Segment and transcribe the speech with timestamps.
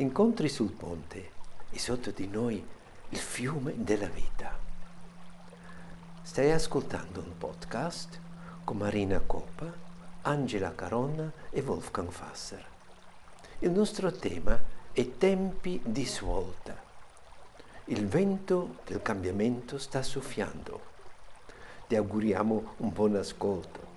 [0.00, 1.30] incontri sul ponte
[1.70, 2.64] e sotto di noi
[3.08, 4.56] il fiume della vita.
[6.22, 8.20] Stai ascoltando un podcast
[8.62, 9.72] con Marina Coppa,
[10.22, 12.64] Angela Caronna e Wolfgang Fasser.
[13.58, 14.56] Il nostro tema
[14.92, 16.80] è tempi di svolta.
[17.86, 20.80] Il vento del cambiamento sta soffiando.
[21.88, 23.87] Ti auguriamo un buon ascolto.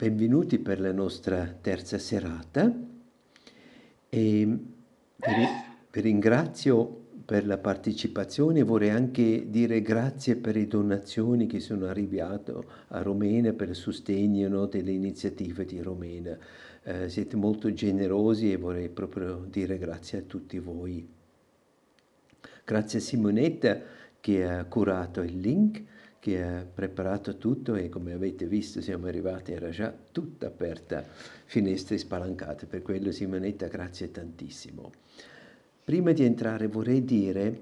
[0.00, 2.74] Benvenuti per la nostra terza serata
[4.08, 11.84] e vi ringrazio per la partecipazione, vorrei anche dire grazie per le donazioni che sono
[11.84, 12.54] arrivate
[12.88, 16.34] a Romena per il sostegno no, delle iniziative di Romena.
[16.82, 21.06] Eh, siete molto generosi e vorrei proprio dire grazie a tutti voi.
[22.64, 23.78] Grazie a Simonetta
[24.18, 25.82] che ha curato il link
[26.20, 31.02] che ha preparato tutto e come avete visto siamo arrivati, era già tutta aperta,
[31.46, 34.92] finestre spalancate, per quello Simonetta grazie tantissimo.
[35.82, 37.60] Prima di entrare vorrei dire,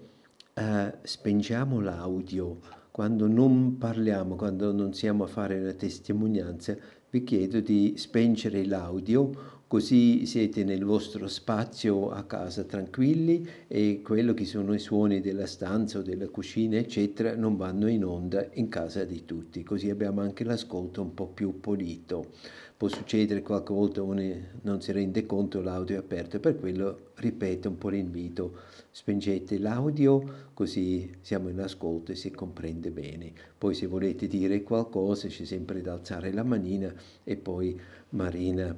[0.55, 2.59] uh, spengiamo l'audio,
[2.91, 6.77] quando non parliamo, quando non siamo a fare una testimonianza,
[7.11, 14.33] vi chiedo di spengere l'audio così siete nel vostro spazio a casa tranquilli e quello
[14.33, 18.71] che sono i suoni della stanza o della cucina eccetera non vanno in onda in
[18.71, 19.63] casa di tutti.
[19.63, 22.31] Così abbiamo anche l'ascolto un po' più pulito.
[22.79, 24.23] Può succedere qualche volta uno
[24.63, 28.61] non si rende conto l'audio è aperto per quello ripeto un po' l'invito.
[28.91, 33.33] Spengete l'audio così siamo in ascolto e si comprende bene.
[33.59, 36.91] Poi se volete dire qualcosa c'è sempre da alzare la manina
[37.23, 37.79] e poi
[38.11, 38.75] Marina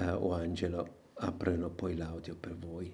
[0.00, 2.92] eh, o Angelo aprono poi l'audio per voi.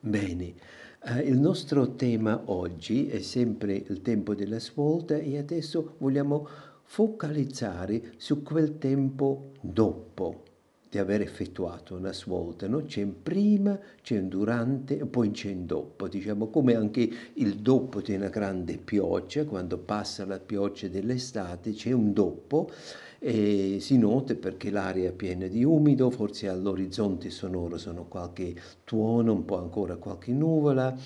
[0.00, 0.54] Bene,
[1.02, 6.46] eh, il nostro tema oggi è sempre il tempo della svolta e adesso vogliamo
[6.82, 10.52] focalizzare su quel tempo dopo
[10.94, 12.84] di aver effettuato una svolta, no?
[12.84, 17.56] c'è un prima, c'è un durante e poi c'è un dopo, diciamo come anche il
[17.56, 22.70] dopo di una grande pioggia, quando passa la pioggia dell'estate c'è un dopo
[23.18, 28.54] e si nota perché l'aria è piena di umido, forse all'orizzonte sonoro sono qualche
[28.84, 30.96] tuono, un po' ancora qualche nuvola,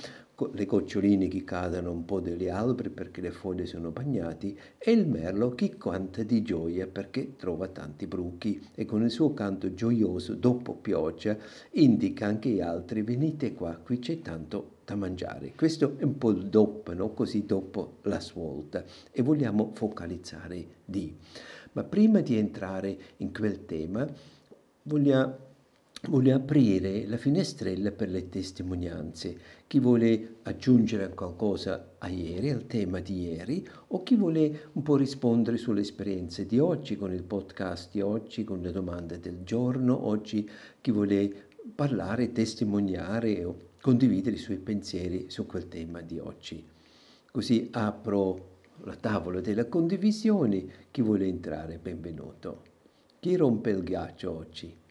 [0.52, 5.08] le goccioline che cadono un po' dagli alberi perché le foglie sono bagnate e il
[5.08, 10.34] merlo che canta di gioia perché trova tanti bruchi e con il suo canto gioioso
[10.34, 11.36] dopo pioggia
[11.72, 15.52] indica anche agli altri venite qua, qui c'è tanto da mangiare.
[15.54, 17.12] Questo è un po' il dopo, no?
[17.12, 21.14] così dopo la svolta e vogliamo focalizzare di.
[21.72, 24.06] Ma prima di entrare in quel tema,
[24.84, 25.47] voglio,
[26.06, 29.36] voglio aprire la finestrella per le testimonianze.
[29.66, 34.96] Chi vuole aggiungere qualcosa a ieri, al tema di ieri, o chi vuole un po'
[34.96, 40.06] rispondere sulle esperienze di oggi, con il podcast di oggi, con le domande del giorno,
[40.06, 40.48] oggi
[40.80, 46.64] chi vuole parlare, testimoniare o condividere i suoi pensieri su quel tema di oggi.
[47.30, 52.62] Così apro la tavola della condivisione, chi vuole entrare, benvenuto.
[53.18, 54.86] Chi rompe il ghiaccio oggi?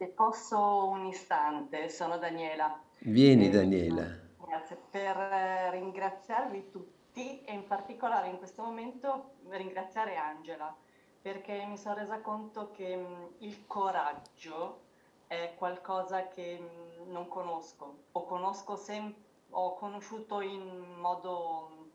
[0.00, 2.80] Se posso un istante, sono Daniela.
[3.00, 4.06] Vieni eh, Daniela.
[4.46, 10.74] Grazie per eh, ringraziarvi tutti e in particolare in questo momento ringraziare Angela
[11.20, 14.84] perché mi sono resa conto che mm, il coraggio
[15.26, 21.88] è qualcosa che mm, non conosco o conosco sempre ho conosciuto in modo mm,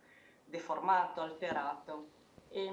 [0.45, 2.09] deformato, alterato.
[2.49, 2.71] E,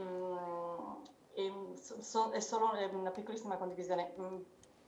[1.33, 4.13] e so, è solo una piccolissima condivisione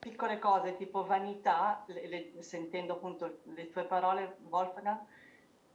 [0.05, 4.99] piccole cose tipo vanità, le, le, sentendo appunto le tue parole, Wolfgang,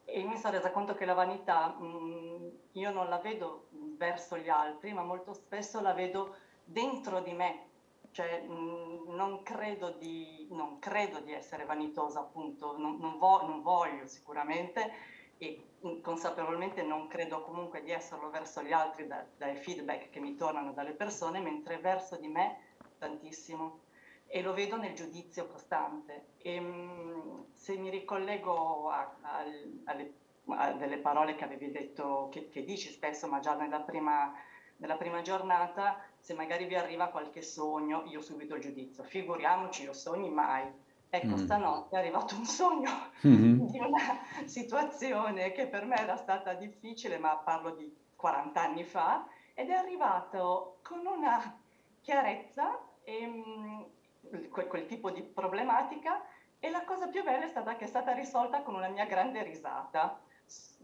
[0.06, 4.38] e mi sono resa conto che la vanità mh, mm, io non la vedo verso
[4.38, 7.66] gli altri, ma molto spesso la vedo dentro di me.
[8.12, 13.42] Cioè, mh, mm, non, credo di, non, credo di, essere vanitosa, appunto, non, non, vo-
[13.42, 14.92] non voglio sicuramente
[15.40, 20.20] e mm, consapevolmente non credo comunque di esserlo verso gli altri da, dai feedback che
[20.20, 22.68] mi tornano dalle persone, mentre verso di me
[23.00, 23.88] tantissimo
[24.32, 26.28] e lo vedo nel giudizio costante.
[26.38, 29.44] E, mh, se mi ricollego a, a,
[29.86, 30.14] alle,
[30.46, 34.32] a, delle parole che avevi detto, che, che dici spesso, ma già nella prima,
[34.78, 39.04] nella prima, giornata, se magari vi arriva qualche sogno, io subito il giudizio.
[39.04, 40.72] Figuriamoci, io sogni mai.
[41.10, 41.38] Ecco, mm.
[41.38, 42.92] stanotte è arrivato un sogno
[43.26, 43.66] mm-hmm.
[43.66, 49.26] di una situazione che per me era stata difficile, ma parlo di 40 anni fa,
[49.56, 51.60] ed è arrivato con una
[52.02, 53.82] chiarezza e mm,
[54.30, 56.24] quel, quel tipo di problematica
[56.60, 59.44] e la cosa più bella è stata che è stata risolta con una mia grande
[59.44, 60.22] risata.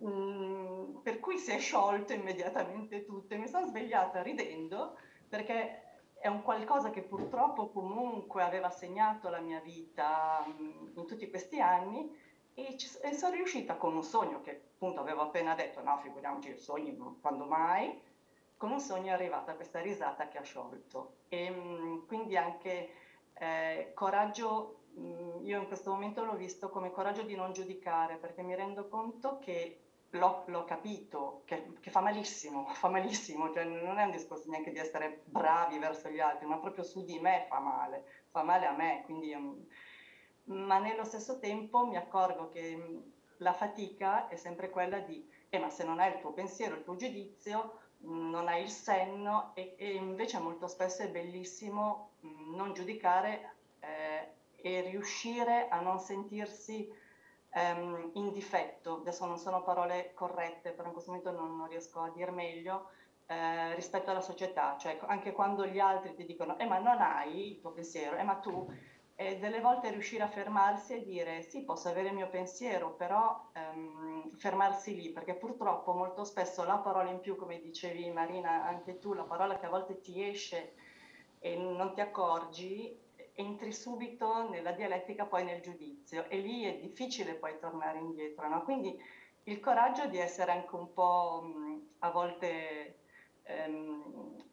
[0.04, 4.96] Mm, per cui si è sciolto immediatamente tutto e mi sono svegliata ridendo
[5.28, 5.86] perché
[6.20, 11.60] è un qualcosa che purtroppo comunque aveva segnato la mia vita mm, in tutti questi
[11.60, 12.16] anni
[12.54, 16.50] e, ci, e, sono riuscita con un sogno che appunto avevo appena detto, no figuriamoci
[16.50, 18.02] il sogno, quando mai,
[18.58, 21.18] con un sogno è arrivata questa risata che ha sciolto.
[21.28, 22.90] E mm, quindi anche
[23.36, 28.42] eh, coraggio Mm, io in questo momento l'ho visto come coraggio di non giudicare, perché
[28.42, 29.80] mi rendo conto che
[30.12, 34.72] l'ho, l'ho capito, che, che, fa malissimo, fa malissimo, cioè non è un discorso neanche
[34.72, 38.66] di essere bravi verso gli altri, ma proprio su di me fa male, fa male
[38.66, 39.66] a me, quindi, um,
[40.46, 43.00] ma nello stesso tempo mi accorgo che mm,
[43.40, 46.84] la fatica è sempre quella di, eh, ma se non hai il tuo pensiero, il
[46.84, 52.12] tuo giudizio, mm, non hai il senno e, e invece molto spesso è bellissimo
[52.54, 56.90] non giudicare eh, e riuscire a non sentirsi
[57.54, 62.02] um, in difetto, adesso non sono parole corrette, però in questo momento non, non riesco
[62.02, 62.90] a dir meglio,
[63.28, 67.52] eh, rispetto alla società, cioè anche quando gli altri ti dicono eh ma non hai
[67.52, 68.72] il tuo pensiero, eh ma tu,
[69.18, 73.50] e delle volte riuscire a fermarsi e dire sì posso avere il mio pensiero, però
[73.74, 79.00] um, fermarsi lì, perché purtroppo molto spesso la parola in più, come dicevi Marina, anche
[79.00, 80.74] tu, la parola che a volte ti esce
[81.40, 83.00] e non ti accorgi,
[83.36, 88.48] entri subito nella dialettica, poi nel giudizio e lì è difficile poi tornare indietro.
[88.50, 88.64] No?
[88.64, 88.98] Quindi
[89.44, 93.00] il coraggio di essere anche un po' mh, a volte
[93.44, 94.44] ehm,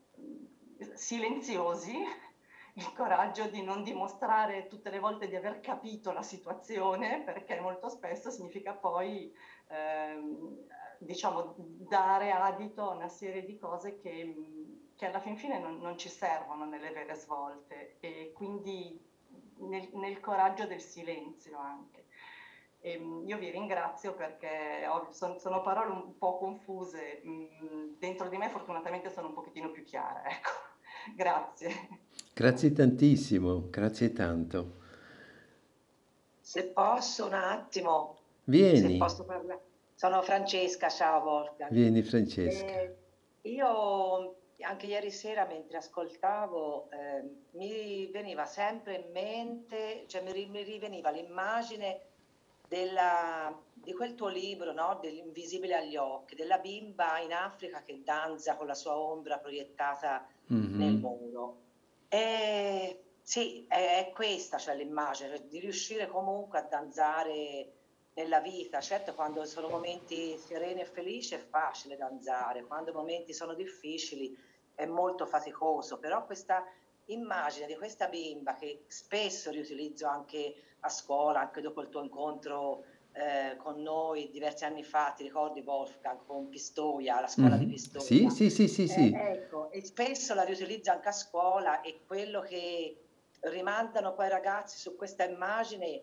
[0.95, 1.97] silenziosi,
[2.75, 7.89] il coraggio di non dimostrare tutte le volte di aver capito la situazione, perché molto
[7.89, 9.31] spesso significa poi
[9.69, 10.65] ehm,
[10.99, 14.35] diciamo, dare adito a una serie di cose che
[14.95, 18.97] che alla fin fine non, non ci servono nelle vere svolte e quindi
[19.59, 22.07] nel, nel coraggio del silenzio anche.
[22.79, 28.29] E ehm, io vi ringrazio perché ho, son, sono parole un po' confuse, mm, dentro
[28.29, 30.23] di me fortunatamente sono un pochettino più chiare.
[30.31, 30.51] Ecco.
[31.15, 31.69] Grazie.
[32.35, 34.81] Grazie tantissimo, grazie tanto.
[36.41, 38.17] Se posso un attimo.
[38.45, 38.99] Vieni.
[39.95, 41.71] Sono Francesca, ciao Wolfgang.
[41.71, 42.67] Vieni Francesca.
[42.67, 42.97] Eh,
[43.43, 50.63] io anche ieri sera mentre ascoltavo eh, mi veniva sempre in mente, cioè mi, mi
[50.63, 52.01] riveniva l'immagine
[52.67, 54.99] della, di quel tuo libro, no?
[55.03, 60.79] dell'invisibile agli occhi, della bimba in Africa che danza con la sua ombra proiettata mm-hmm.
[60.79, 61.57] nel muro.
[62.15, 67.73] E, sì, è, è questa cioè, l'immagine, cioè, di riuscire comunque a danzare
[68.13, 68.81] nella vita.
[68.83, 74.37] Certo, quando sono momenti sereni e felici è facile danzare, quando i momenti sono difficili
[74.75, 76.63] è molto faticoso, però questa
[77.07, 82.85] immagine di questa bimba che spesso riutilizzo anche a scuola, anche dopo il tuo incontro
[83.13, 87.59] eh, con noi diversi anni fa, ti ricordi Wolfgang, con Pistoia, la scuola mm-hmm.
[87.59, 88.05] di Pistoia?
[88.05, 88.89] Sì, sì, sì, sì.
[88.89, 89.13] sì.
[89.13, 92.97] Eh, ecco, e spesso la riutilizzo anche a scuola e quello che
[93.41, 96.03] rimandano poi i ragazzi su questa immagine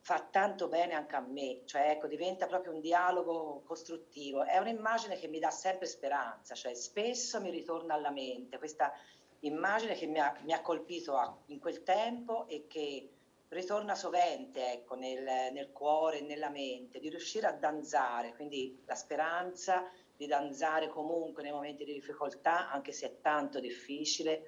[0.00, 4.44] fa tanto bene anche a me, cioè ecco, diventa proprio un dialogo costruttivo.
[4.44, 8.92] È un'immagine che mi dà sempre speranza, cioè spesso mi ritorna alla mente questa
[9.40, 13.10] immagine che mi ha, mi ha colpito a, in quel tempo e che
[13.52, 18.94] ritorna sovente ecco, nel, nel cuore e nella mente, di riuscire a danzare, quindi la
[18.94, 24.44] speranza di danzare comunque nei momenti di difficoltà, anche se è tanto difficile,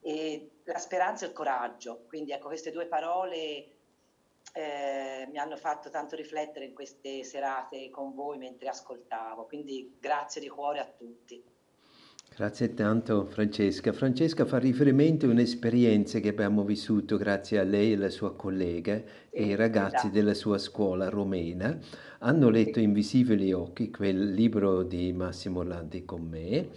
[0.00, 2.04] e la speranza e il coraggio.
[2.08, 3.68] Quindi ecco, queste due parole
[4.52, 10.40] eh, mi hanno fatto tanto riflettere in queste serate con voi mentre ascoltavo, quindi grazie
[10.40, 11.51] di cuore a tutti.
[12.34, 13.92] Grazie tanto Francesca.
[13.92, 19.02] Francesca fa riferimento a un'esperienza che abbiamo vissuto grazie a lei e alla sua collega
[19.28, 20.14] e i ragazzi esatto.
[20.14, 21.78] della sua scuola romena.
[22.20, 22.80] Hanno letto.
[22.80, 26.70] Invisibili occhi, quel libro di Massimo Lanti con me,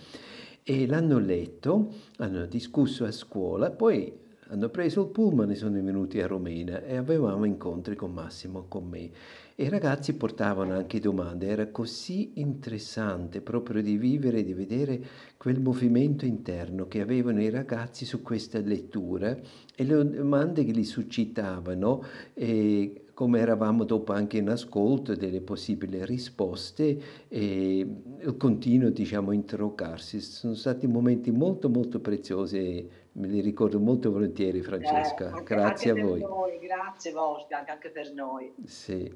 [0.61, 4.11] e l'hanno letto, hanno discusso a scuola, poi
[4.49, 8.89] hanno preso il pullman e sono venuti a Romena e avevamo incontri con Massimo, con
[8.89, 9.09] me.
[9.57, 15.01] E i ragazzi portavano anche domande, era così interessante proprio di vivere, di vedere
[15.37, 19.33] quel movimento interno che avevano i ragazzi su questa lettura
[19.73, 26.03] e le domande che li suscitavano e come eravamo dopo anche in ascolto delle possibili
[26.03, 30.19] risposte e il continuo diciamo interrogarsi.
[30.19, 35.29] Sono stati momenti molto molto preziosi Me li ricordo molto volentieri, Francesca.
[35.29, 36.19] Eh, anche, grazie anche a voi.
[36.19, 38.53] Noi, grazie Wolfgang, anche per noi.
[38.65, 39.09] Sì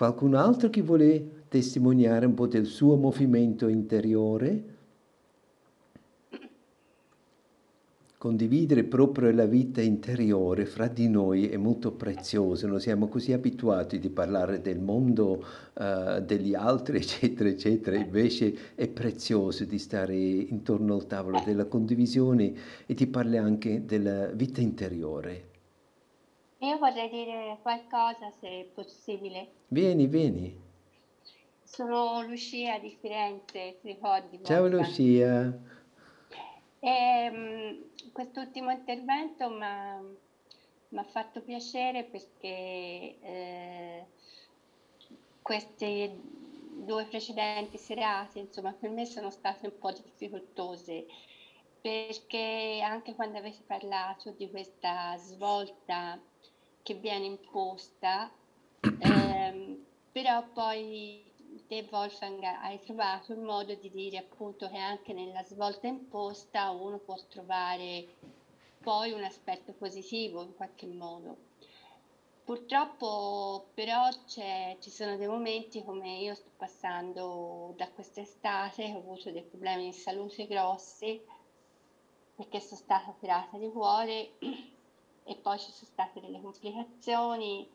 [0.00, 4.64] qualcun altro che vuole testimoniare un po' del suo movimento interiore,
[8.16, 13.98] condividere proprio la vita interiore fra di noi è molto prezioso, non siamo così abituati
[13.98, 20.94] di parlare del mondo, uh, degli altri, eccetera, eccetera, invece è prezioso di stare intorno
[20.94, 22.54] al tavolo della condivisione
[22.86, 25.49] e di parlare anche della vita interiore.
[26.62, 29.48] Io vorrei dire qualcosa se è possibile.
[29.68, 30.54] Vieni, vieni.
[31.62, 34.40] Sono Lucia di Firenze, ricordi?
[34.44, 35.58] Ciao Lucia.
[36.78, 37.78] E, ehm,
[38.12, 44.06] quest'ultimo intervento mi ha fatto piacere perché eh,
[45.40, 51.06] queste due precedenti serate, insomma, per me sono state un po' difficoltose
[51.80, 56.20] perché anche quando avete parlato di questa svolta
[56.82, 58.30] che viene imposta,
[58.98, 59.78] ehm,
[60.12, 61.32] però poi
[61.66, 66.98] te Wolfgang hai trovato il modo di dire appunto che anche nella svolta imposta uno
[66.98, 68.04] può trovare
[68.82, 71.36] poi un aspetto positivo in qualche modo.
[72.44, 79.42] Purtroppo però ci sono dei momenti come io sto passando da quest'estate, ho avuto dei
[79.42, 81.20] problemi di salute grossi
[82.34, 84.30] perché sono stata operata di cuore
[85.24, 87.68] e poi ci sono state delle complicazioni.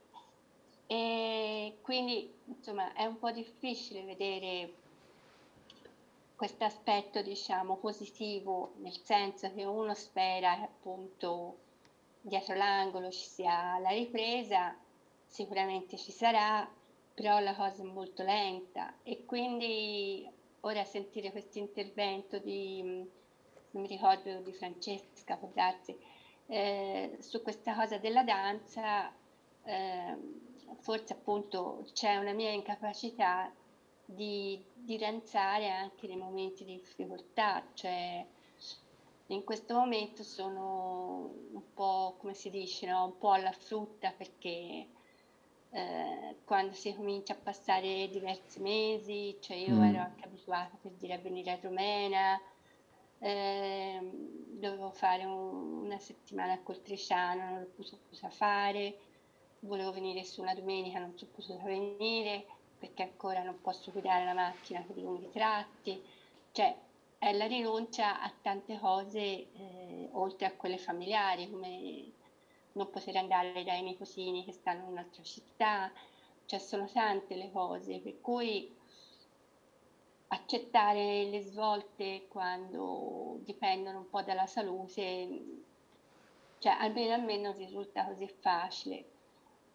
[0.87, 4.73] E quindi insomma è un po' difficile vedere
[6.35, 11.57] questo aspetto diciamo positivo nel senso che uno spera che appunto
[12.21, 14.77] dietro l'angolo ci sia la ripresa
[15.27, 16.69] sicuramente ci sarà
[17.15, 18.93] però la cosa è molto lenta.
[19.01, 20.29] E quindi
[20.61, 25.97] ora sentire questo intervento di non mi ricordo di Francesca può darsi
[26.47, 29.11] eh, su questa cosa della danza
[29.63, 30.17] eh,
[30.79, 33.51] forse appunto c'è una mia incapacità
[34.05, 38.25] di, di danzare anche nei momenti di difficoltà, cioè
[39.27, 43.05] in questo momento sono un po', come si dice, no?
[43.05, 44.87] un po' alla frutta perché
[45.71, 49.83] eh, quando si comincia a passare diversi mesi, cioè io mm.
[49.83, 52.39] ero anche abituata per dire a venire a Romena,
[53.25, 53.99] eh,
[54.59, 58.97] dovevo fare un, una settimana a Coltrisciano, non l'ho potuta fare,
[59.61, 62.45] volevo venire su una domenica, non sono potuta venire
[62.77, 65.99] perché ancora non posso guidare la macchina per i lunghi tratti,
[66.51, 66.77] cioè
[67.17, 72.11] è la rinuncia a tante cose eh, oltre a quelle familiari, come
[72.73, 75.91] non poter andare dai miei cugini che stanno in un'altra città,
[76.45, 78.71] cioè sono tante le cose, per cui
[80.35, 85.43] accettare le svolte quando dipendono un po' dalla salute,
[86.59, 89.13] cioè almeno a me non risulta così facile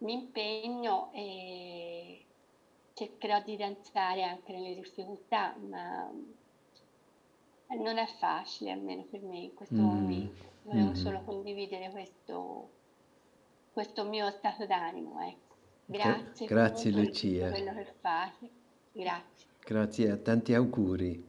[0.01, 2.25] mi impegno e
[2.95, 6.11] cercherò di danzare anche nelle difficoltà, ma
[7.77, 9.85] non è facile, almeno per me in questo mm.
[9.85, 10.49] momento.
[10.63, 10.95] Volevo mm.
[10.95, 12.71] solo condividere questo,
[13.73, 15.21] questo, mio stato d'animo.
[15.21, 15.55] Ecco.
[15.87, 16.47] Grazie.
[16.47, 17.51] Grazie Lucia.
[17.51, 18.51] Per quello che fate.
[18.93, 19.49] Grazie.
[19.65, 21.27] Grazie, a tanti auguri.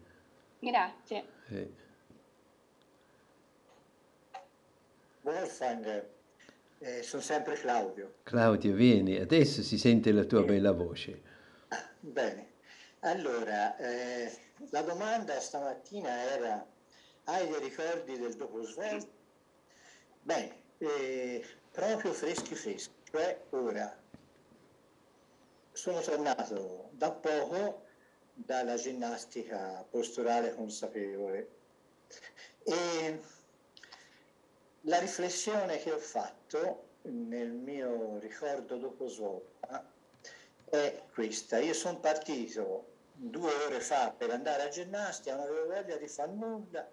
[0.59, 1.25] Grazie.
[1.49, 1.69] Eh.
[5.21, 6.07] Wolfgang,
[6.79, 8.15] eh, sono sempre Claudio.
[8.23, 10.45] Claudio, vieni, adesso si sente la tua eh.
[10.45, 11.21] bella voce.
[11.99, 12.47] Bene,
[13.01, 14.31] allora, eh,
[14.71, 16.65] la domanda stamattina era,
[17.25, 19.09] hai dei ricordi del dopo svolto?
[20.21, 23.95] Bene, eh, proprio freschi freschi, cioè ora
[25.71, 27.85] sono tornato da poco
[28.45, 31.49] dalla ginnastica posturale consapevole
[32.63, 33.19] e
[34.81, 39.89] la riflessione che ho fatto nel mio ricordo dopo svolta
[40.65, 41.59] è questa.
[41.59, 46.31] Io sono partito due ore fa per andare a ginnastica, non avevo voglia di fare
[46.31, 46.89] nulla,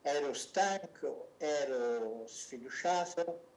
[0.00, 3.50] ero stanco, ero sfiduciato,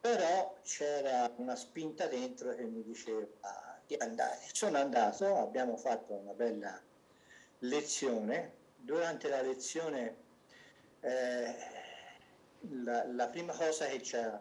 [0.00, 3.26] però c'era una spinta dentro che mi diceva
[3.88, 4.40] di andare.
[4.52, 6.80] Sono andato, abbiamo fatto una bella
[7.60, 8.56] lezione.
[8.76, 10.16] Durante la lezione
[11.00, 11.54] eh,
[12.82, 14.40] la, la prima cosa che ci, ha,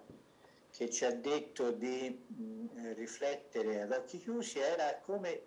[0.69, 5.41] che ci ha detto di mh, riflettere ad occhi chiusi era come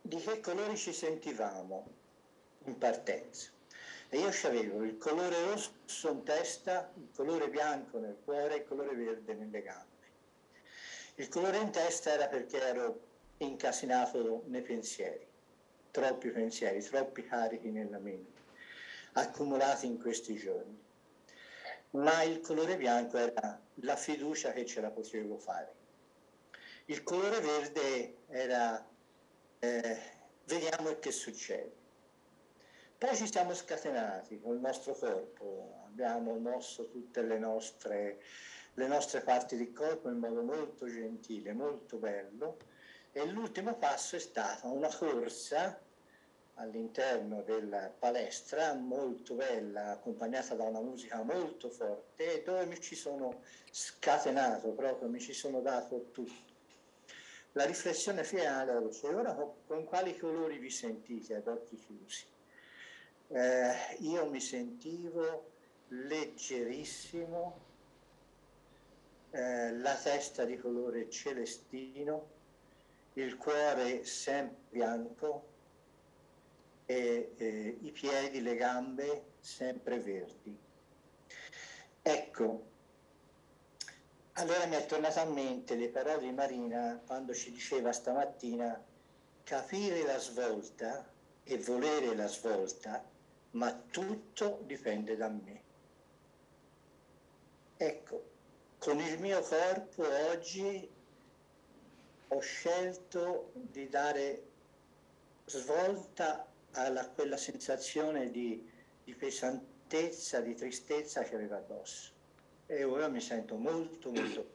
[0.00, 1.86] di che colori ci sentivamo
[2.66, 3.50] in partenza.
[4.08, 8.64] E io avevo il colore rosso in testa, il colore bianco nel cuore e il
[8.64, 9.91] colore verde nelle gambe.
[11.16, 13.00] Il colore in testa era perché ero
[13.38, 15.26] incasinato nei pensieri,
[15.90, 18.40] troppi pensieri, troppi carichi nella mente,
[19.12, 20.82] accumulati in questi giorni
[21.92, 25.80] ma il colore bianco era la fiducia che ce la potevo fare.
[26.86, 28.86] Il colore verde era
[29.58, 29.98] eh,
[30.44, 31.80] vediamo che succede.
[32.96, 38.22] Poi ci siamo scatenati col nostro corpo, abbiamo mosso tutte le nostre,
[38.74, 42.56] le nostre parti di corpo in modo molto gentile, molto bello
[43.12, 45.78] e l'ultimo passo è stata una corsa
[46.54, 53.42] all'interno della palestra molto bella, accompagnata da una musica molto forte, dove mi ci sono
[53.70, 56.50] scatenato proprio, mi ci sono dato tutto.
[57.52, 59.34] La riflessione finale è ora
[59.66, 62.24] con quali colori vi sentite ad occhi chiusi?
[63.28, 65.50] Eh, io mi sentivo
[65.88, 67.71] leggerissimo,
[69.32, 72.30] eh, la testa di colore celestino,
[73.14, 75.50] il cuore sempre bianco,
[76.86, 80.58] e eh, i piedi, le gambe sempre verdi.
[82.02, 82.70] Ecco,
[84.34, 88.82] allora mi è tornata a mente le parole di Marina quando ci diceva stamattina
[89.44, 91.08] capire la svolta
[91.44, 93.04] e volere la svolta,
[93.52, 95.62] ma tutto dipende da me.
[97.76, 98.30] Ecco,
[98.82, 100.88] con il mio corpo oggi
[102.28, 104.42] ho scelto di dare
[105.44, 108.68] svolta alla quella sensazione di,
[109.04, 112.10] di pesantezza, di tristezza che aveva addosso.
[112.66, 114.50] E ora mi sento molto, molto...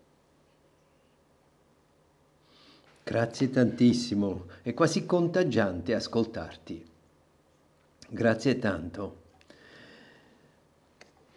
[3.04, 6.86] Grazie tantissimo, è quasi contagiante ascoltarti.
[8.10, 9.27] Grazie tanto.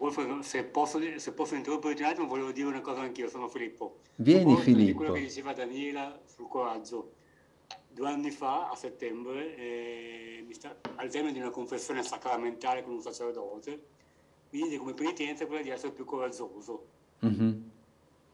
[0.01, 3.99] Wolf, se posso, se posso interrompere un attimo, volevo dire una cosa anch'io, sono Filippo.
[4.15, 4.97] Vieni Filippo.
[4.97, 7.13] quello che diceva Daniela sul coraggio
[7.87, 13.01] due anni fa, a settembre, eh, sta, al termine di una confessione sacramentale con un
[13.01, 13.83] sacerdote,
[14.49, 16.87] mi diede come penitenza quella di essere più coraggioso.
[17.23, 17.61] Mm-hmm.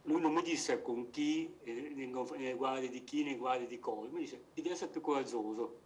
[0.03, 3.77] Lui non mi disse con chi, eh, nei, nei guardi di chi, nei guardi di
[3.79, 5.79] cosa, mi disse devi essere più coraggioso.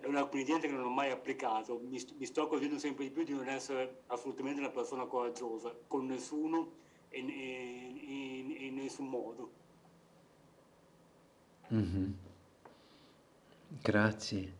[0.00, 3.24] È una penitenza che non ho mai applicato, mi, mi sto accorgendo sempre di più
[3.24, 6.72] di non essere assolutamente una persona coraggiosa, con nessuno
[7.08, 9.50] e in, nessun modo.
[11.72, 12.10] Mm-hmm.
[13.82, 14.54] Grazie.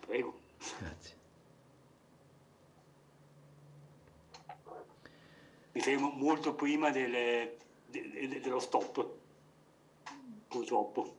[0.00, 0.38] Prego.
[0.78, 1.16] Grazie.
[5.72, 7.56] Mi fermo molto prima delle,
[7.86, 9.10] de, de, dello stop,
[10.48, 11.16] purtroppo.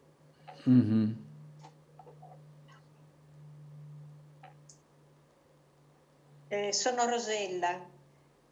[0.69, 1.11] Mm-hmm.
[6.53, 7.83] Eh, sono Rosella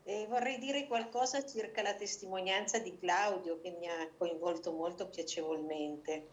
[0.01, 6.25] e vorrei dire qualcosa circa la testimonianza di Claudio che mi ha coinvolto molto piacevolmente.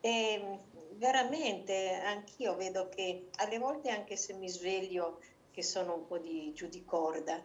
[0.00, 0.58] E
[0.92, 6.50] veramente anch'io vedo che alle volte anche se mi sveglio che sono un po' di
[6.54, 7.44] giù di corda,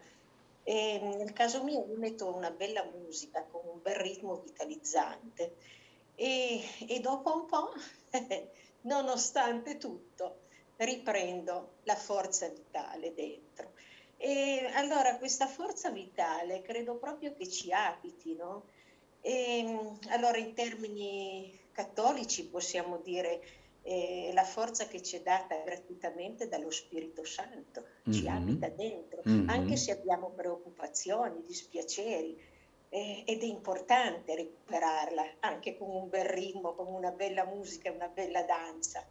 [0.64, 5.58] e nel caso mio mi metto una bella musica con un bel ritmo vitalizzante
[6.16, 7.74] e, e dopo un po',
[8.84, 10.45] nonostante tutto,
[10.78, 13.74] riprendo la forza vitale dentro.
[14.18, 18.66] E allora questa forza vitale credo proprio che ci abiti, no?
[19.22, 23.42] E, allora in termini cattolici possiamo dire
[23.82, 28.36] eh, la forza che ci è data gratuitamente dallo Spirito Santo, ci mm-hmm.
[28.36, 29.50] abita dentro, mm-hmm.
[29.50, 32.36] anche se abbiamo preoccupazioni, dispiaceri,
[32.90, 38.08] eh, ed è importante recuperarla anche con un bel ritmo, con una bella musica, una
[38.08, 39.06] bella danza,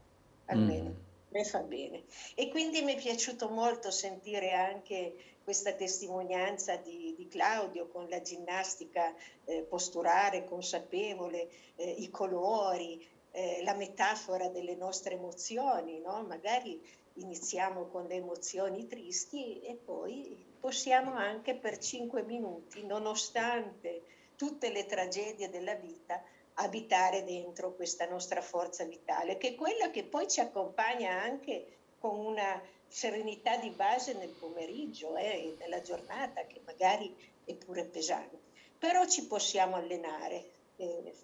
[0.46, 0.90] almeno.
[0.90, 1.03] Mm.
[1.34, 2.04] Me fa bene.
[2.36, 8.22] E quindi mi è piaciuto molto sentire anche questa testimonianza di, di Claudio con la
[8.22, 9.12] ginnastica
[9.44, 16.22] eh, posturale consapevole, eh, i colori, eh, la metafora delle nostre emozioni, no?
[16.22, 16.80] magari
[17.14, 24.02] iniziamo con le emozioni tristi e poi possiamo anche per cinque minuti, nonostante
[24.36, 26.22] tutte le tragedie della vita,
[26.54, 31.66] abitare dentro questa nostra forza vitale, che è quella che poi ci accompagna anche
[31.98, 37.14] con una serenità di base nel pomeriggio e eh, nella giornata che magari
[37.44, 38.38] è pure pesante.
[38.78, 40.44] Però ci possiamo allenare.
[40.76, 41.14] Eh,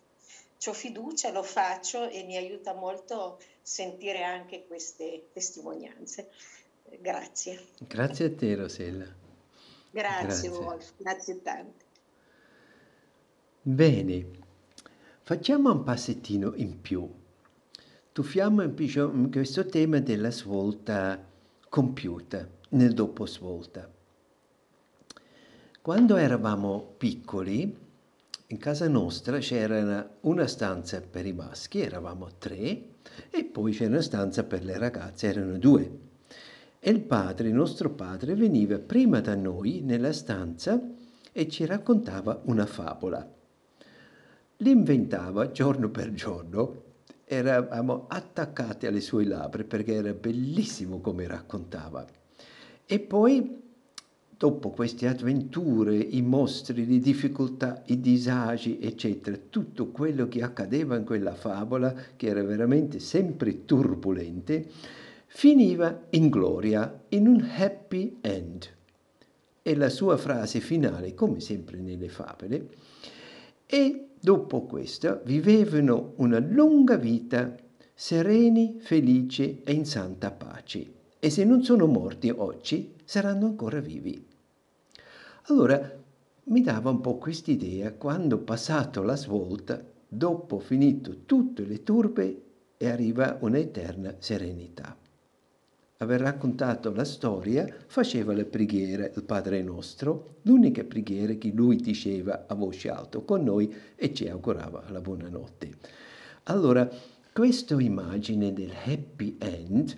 [0.66, 6.30] ho fiducia, lo faccio e mi aiuta molto sentire anche queste testimonianze.
[6.98, 7.66] Grazie.
[7.78, 9.06] Grazie a te Rosella.
[9.90, 10.48] Grazie, grazie.
[10.48, 11.84] Wolf, grazie tante.
[13.62, 14.39] Bene,
[15.30, 17.08] facciamo un passettino in più.
[18.10, 21.24] Tuffiamo in questo tema della svolta
[21.68, 23.88] compiuta nel dopo svolta.
[25.80, 27.78] Quando eravamo piccoli,
[28.48, 32.86] in casa nostra c'era una stanza per i maschi, eravamo tre,
[33.30, 35.98] e poi c'era una stanza per le ragazze, erano due.
[36.80, 40.82] E il padre, il nostro padre, veniva prima da noi nella stanza
[41.30, 43.38] e ci raccontava una favola.
[44.62, 46.82] L'inventava giorno per giorno
[47.24, 52.04] eravamo attaccati alle sue labbra perché era bellissimo come raccontava.
[52.84, 53.58] E poi,
[54.36, 61.04] dopo queste avventure, i mostri, le difficoltà, i disagi, eccetera, tutto quello che accadeva in
[61.04, 64.68] quella favola, che era veramente sempre turbolente,
[65.24, 68.68] finiva in gloria, in un happy end.
[69.62, 72.68] E la sua frase finale, come sempre nelle favole,
[73.64, 77.54] e dopo questo vivevano una lunga vita,
[77.94, 80.92] sereni, felici e in santa pace.
[81.18, 84.26] E se non sono morti oggi, saranno ancora vivi.
[85.44, 85.98] Allora
[86.44, 92.42] mi dava un po' quest'idea quando passato la svolta, dopo finito tutte le turbe,
[92.78, 94.96] arriva un'eterna serenità
[96.02, 102.46] aver raccontato la storia, faceva la preghiera, il Padre nostro, l'unica preghiera che lui diceva
[102.48, 105.70] a voce alta con noi e ci augurava la buonanotte.
[106.44, 106.88] Allora,
[107.34, 109.94] questa immagine del happy end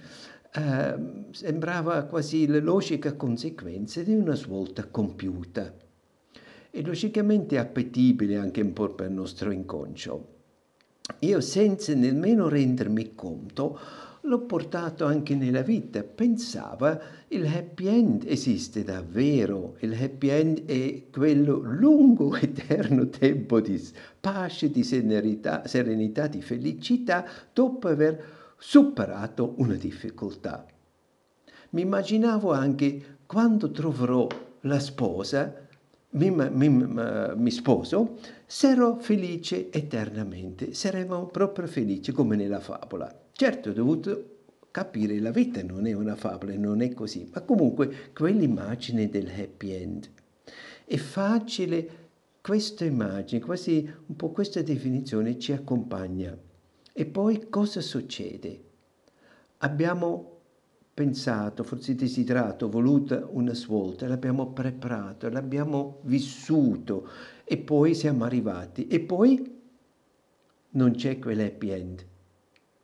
[0.53, 0.95] eh,
[1.31, 5.73] sembrava quasi la logica conseguenza di una svolta compiuta
[6.69, 10.27] e logicamente appetibile anche un po' per il nostro inconscio.
[11.21, 13.79] Io senza nemmeno rendermi conto
[14.23, 16.03] l'ho portato anche nella vita.
[16.03, 23.81] Pensava il happy end esiste davvero, il happy end è quello lungo, eterno tempo di
[24.21, 28.25] pace, di serenità, serenità di felicità dopo aver
[28.59, 30.67] superato una difficoltà.
[31.71, 34.27] Mi immaginavo anche quando troverò
[34.61, 35.61] la sposa,
[36.11, 43.22] mi, mi, mi, sposo, sarò felice eternamente, saremo proprio felici come nella favola.
[43.33, 44.33] Certo, ho dovuto
[44.73, 49.71] capire la vita non è una favola, non è così, ma comunque quell'immagine del happy
[49.71, 50.11] end.
[50.85, 52.01] È facile
[52.41, 56.37] questa immagine, quasi un po' questa definizione ci accompagna.
[56.93, 58.61] E poi cosa succede?
[59.59, 60.31] Abbiamo
[60.95, 67.09] pensato, forse desiderato, voluto una svolta, l'abbiamo preparato, l'abbiamo vissuto
[67.45, 69.61] e poi siamo arrivati e poi
[70.71, 72.07] non c'è quell'happy end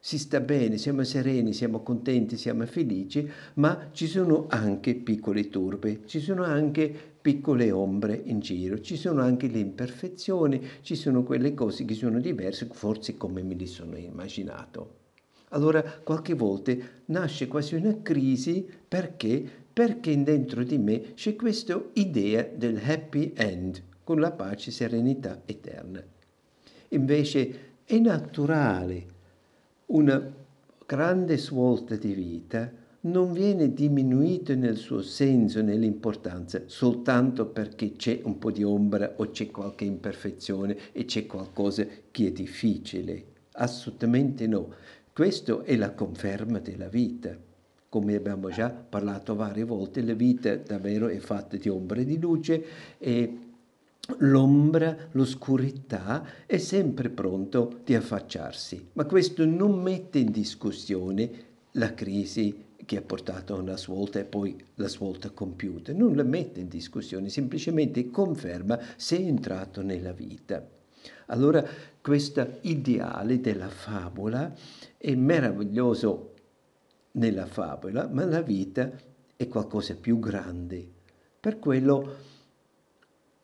[0.09, 6.01] si sta bene, siamo sereni, siamo contenti, siamo felici, ma ci sono anche piccole turbe,
[6.07, 6.90] ci sono anche
[7.21, 12.21] piccole ombre in giro, ci sono anche le imperfezioni, ci sono quelle cose che sono
[12.21, 14.94] diverse, forse come me li sono immaginato.
[15.51, 16.73] Allora qualche volta
[17.09, 19.44] nasce quasi una crisi perché?
[19.71, 25.42] Perché dentro di me c'è questa idea del happy end, con la pace e serenità
[25.44, 26.03] eterna.
[26.88, 29.16] Invece è naturale
[29.88, 30.31] una
[30.85, 32.70] grande svolta di vita
[33.01, 39.31] non viene diminuito nel suo senso, nell'importanza, soltanto perché c'è un po' di ombra o
[39.31, 43.24] c'è qualche imperfezione e c'è qualcosa che è difficile.
[43.53, 44.72] Assolutamente no.
[45.12, 47.37] Questa è la conferma della vita.
[47.88, 52.20] Come abbiamo già parlato varie volte, la vita davvero è fatta di ombra e di
[52.20, 52.64] luce
[52.98, 53.47] e
[54.16, 62.66] l'ombra, l'oscurità è sempre pronto di affacciarsi, ma questo non mette in discussione la crisi
[62.85, 66.68] che ha portato a una svolta e poi la svolta compiuta, non la mette in
[66.68, 70.66] discussione, semplicemente conferma se è entrato nella vita.
[71.27, 71.62] Allora
[72.01, 74.55] questo ideale della favola
[74.97, 76.33] è meraviglioso
[77.12, 78.90] nella favola, ma la vita
[79.37, 80.87] è qualcosa più grande.
[81.38, 82.14] Per quello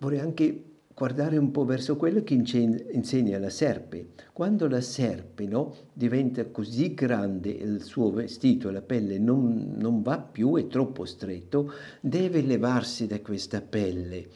[0.05, 0.65] vorrei anche
[0.95, 4.11] guardare un po' verso quello che insegna la serpe.
[4.33, 10.19] Quando la serpe no, diventa così grande il suo vestito, la pelle non, non va
[10.19, 14.27] più, è troppo stretto, deve levarsi da questa pelle.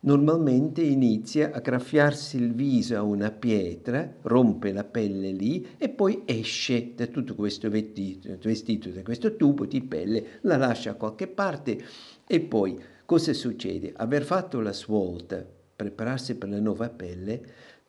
[0.00, 6.22] Normalmente inizia a graffiarsi il viso a una pietra, rompe la pelle lì e poi
[6.26, 11.26] esce da tutto questo vestito, vestito da questo tubo di pelle, la lascia a qualche
[11.26, 11.82] parte
[12.28, 13.92] e poi Cosa succede?
[13.94, 17.40] Aver fatto la svolta, prepararsi per la nuova pelle,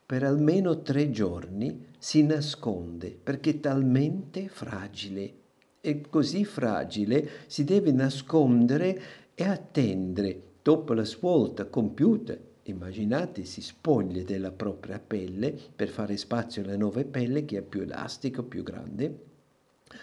[0.05, 5.33] per almeno tre giorni si nasconde perché è talmente fragile.
[5.81, 9.01] E così fragile si deve nascondere
[9.33, 10.39] e attendere.
[10.61, 17.03] Dopo la svolta compiuta, immaginate, si spoglia della propria pelle per fare spazio alla nuova
[17.03, 19.25] pelle che è più elastica, più grande.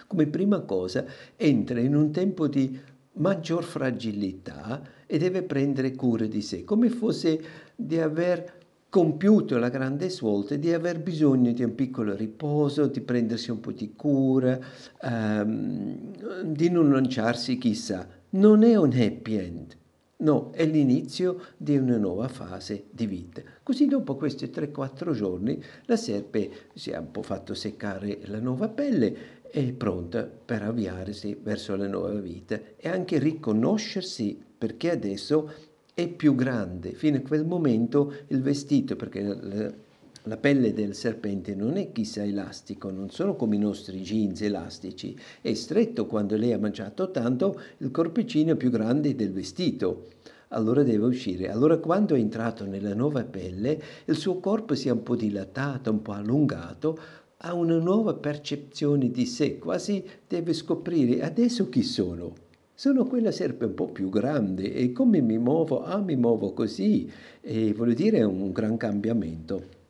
[0.08, 1.04] Come prima cosa
[1.36, 2.80] entra in un tempo di
[3.14, 7.40] maggior fragilità e deve prendere cura di sé, come fosse
[7.74, 13.50] di aver compiuto la grande svolta, di aver bisogno di un piccolo riposo, di prendersi
[13.50, 14.58] un po' di cura,
[15.02, 16.12] um,
[16.44, 18.06] di non lanciarsi chissà.
[18.30, 19.76] Non è un happy end,
[20.16, 23.42] No, è l'inizio di una nuova fase di vita.
[23.62, 28.68] Così dopo questi 3-4 giorni la serpe si è un po' fatto seccare la nuova
[28.68, 35.48] pelle è pronta per avviarsi verso la nuova vita e anche riconoscersi perché adesso
[35.94, 36.90] è più grande.
[36.90, 42.90] Fino a quel momento il vestito, perché la, pelle del serpente non è chissà elastico,
[42.90, 47.92] non sono come i nostri jeans elastici, è stretto quando lei ha mangiato tanto, il
[47.92, 50.08] corpicino è più grande del vestito.
[50.48, 51.48] Allora deve uscire.
[51.48, 55.92] Allora quando è entrato nella nuova pelle, il suo corpo si è un po' dilatato,
[55.92, 62.32] un po' allungato, ha una nuova percezione di sé, quasi deve scoprire adesso chi sono.
[62.74, 65.84] Sono quella serpe un po' più grande e come mi muovo?
[65.84, 67.08] Ah, mi muovo così.
[67.40, 69.82] E voglio dire è un gran cambiamento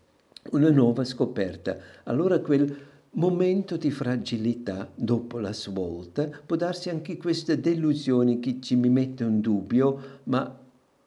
[0.50, 1.76] una nuova scoperta.
[2.04, 2.76] Allora quel
[3.12, 9.24] momento di fragilità dopo la svolta può darsi anche questa delusione che ci mi mette
[9.24, 10.60] in dubbio, ma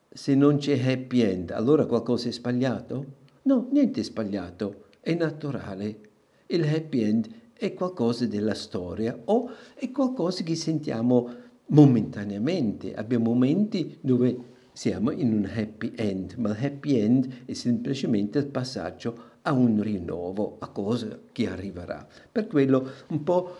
[0.09, 3.05] se non c'è happy end, allora qualcosa è sbagliato?
[3.43, 5.99] No, niente è sbagliato, è naturale.
[6.47, 11.29] Il happy end è qualcosa della storia o è qualcosa che sentiamo
[11.67, 12.93] momentaneamente.
[12.93, 18.47] Abbiamo momenti dove siamo in un happy end, ma il happy end è semplicemente il
[18.47, 22.07] passaggio a un rinnovo, a cosa che arriverà.
[22.31, 23.55] Per quello un po'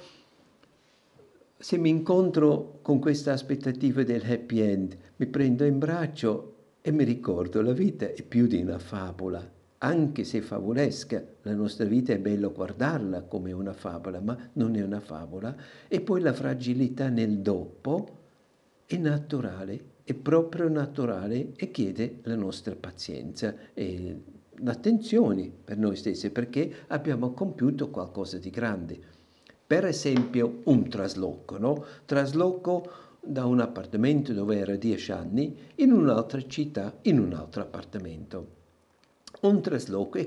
[1.57, 7.03] se mi incontro con questa aspettativa del happy end, mi prendo in braccio e mi
[7.03, 12.19] ricordo la vita è più di una favola, anche se favolesca, la nostra vita è
[12.19, 15.55] bello guardarla come una favola, ma non è una favola,
[15.87, 18.15] e poi la fragilità nel dopo
[18.85, 24.17] è naturale è proprio naturale e chiede la nostra pazienza e
[24.59, 28.97] l'attenzione per noi stessi perché abbiamo compiuto qualcosa di grande.
[29.67, 31.83] Per esempio un trasloco, no?
[32.05, 38.55] Trasloco da un appartamento dove era dieci anni in un'altra città, in un altro appartamento.
[39.39, 40.19] Un trasloco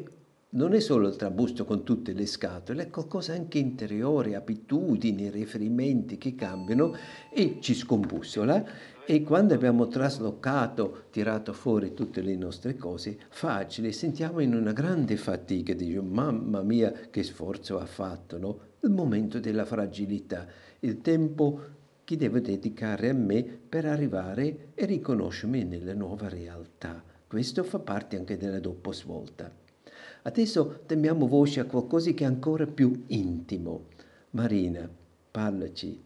[0.51, 6.17] non è solo il trambusto con tutte le scatole, è qualcosa anche interiore, abitudini, riferimenti
[6.17, 6.95] che cambiano
[7.33, 8.65] e ci scombussola
[9.05, 15.17] e quando abbiamo traslocato, tirato fuori tutte le nostre cose, facili, sentiamo in una grande
[15.17, 18.59] fatica, dico, mamma mia che sforzo ha fatto, no?
[18.83, 20.47] Il momento della fragilità,
[20.81, 21.61] il tempo
[22.05, 27.10] che devo dedicare a me per arrivare e riconoscermi nella nuova realtà.
[27.31, 29.49] Questo fa parte anche della dopo svolta.
[30.23, 33.87] Adesso temiamo voce a qualcosa che è ancora più intimo.
[34.31, 34.91] Marina,
[35.31, 36.05] parlaci.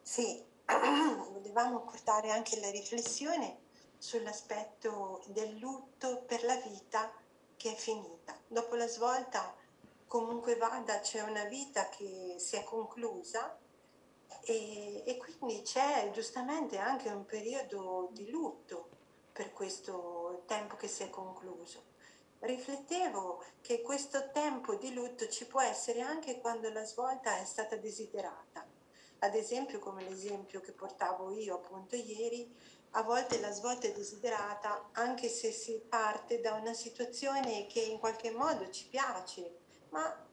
[0.00, 0.42] Sì,
[1.30, 3.58] volevamo portare anche la riflessione
[3.98, 7.12] sull'aspetto del lutto per la vita
[7.54, 8.34] che è finita.
[8.46, 9.54] Dopo la svolta,
[10.06, 13.58] comunque vada, c'è una vita che si è conclusa
[14.42, 18.88] e, e quindi c'è giustamente anche un periodo di lutto
[19.32, 21.96] per questo tempo che si è concluso.
[22.40, 27.76] Riflettevo che questo tempo di lutto ci può essere anche quando la svolta è stata
[27.76, 28.66] desiderata.
[29.20, 32.54] Ad esempio, come l'esempio che portavo io appunto ieri,
[32.92, 37.98] a volte la svolta è desiderata anche se si parte da una situazione che in
[37.98, 39.58] qualche modo ci piace,
[39.90, 40.26] ma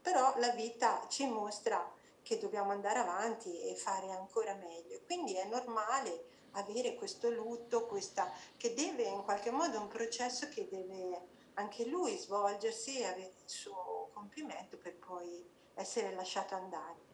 [0.00, 1.92] però la vita ci mostra
[2.22, 5.00] che dobbiamo andare avanti e fare ancora meglio.
[5.04, 10.68] Quindi è normale avere questo lutto, questa, che deve in qualche modo un processo che
[10.68, 17.10] deve anche lui svolgersi e avere il suo compimento per poi essere lasciato andare.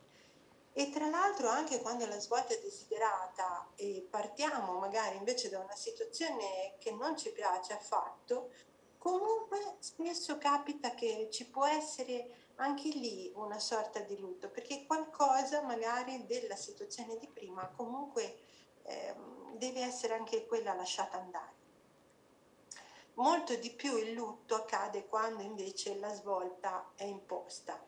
[0.72, 5.74] E tra l'altro anche quando la svolta è desiderata e partiamo magari invece da una
[5.74, 8.52] situazione che non ci piace affatto,
[8.96, 15.62] comunque spesso capita che ci può essere anche lì una sorta di lutto, perché qualcosa
[15.62, 18.38] magari della situazione di prima comunque
[18.88, 21.56] Ehm, deve essere anche quella lasciata andare.
[23.14, 27.84] Molto di più il lutto accade quando invece la svolta è imposta.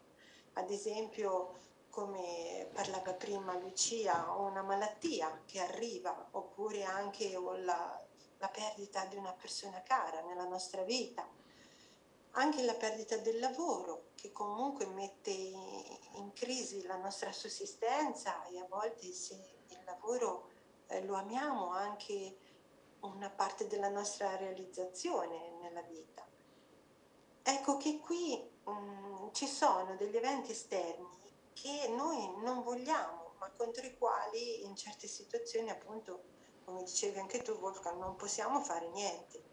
[0.55, 1.57] Ad esempio,
[1.89, 8.07] come parlava prima Lucia, una malattia che arriva, oppure anche la,
[8.39, 11.29] la perdita di una persona cara nella nostra vita,
[12.33, 18.66] anche la perdita del lavoro che comunque mette in crisi la nostra sussistenza e a
[18.69, 19.35] volte se
[19.69, 20.49] il lavoro
[20.87, 22.37] eh, lo amiamo anche
[23.01, 26.27] una parte della nostra realizzazione nella vita.
[27.43, 31.19] Ecco che qui mh, mm, ci sono degli eventi esterni
[31.55, 36.23] che noi non vogliamo, ma contro i quali in certe situazioni, appunto,
[36.64, 39.50] come dicevi anche tu, Wolfgang, non possiamo fare niente.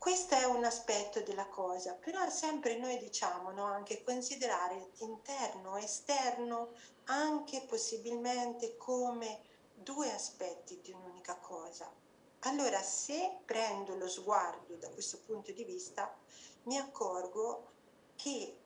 [0.00, 5.84] Questo è un aspetto della cosa, però sempre noi diciamo no, anche considerare interno e
[5.84, 6.70] esterno
[7.04, 9.42] anche possibilmente come
[9.74, 11.92] due aspetti di un'unica cosa.
[12.44, 16.16] Allora, se prendo lo sguardo da questo punto di vista,
[16.62, 17.72] mi accorgo
[18.16, 18.56] che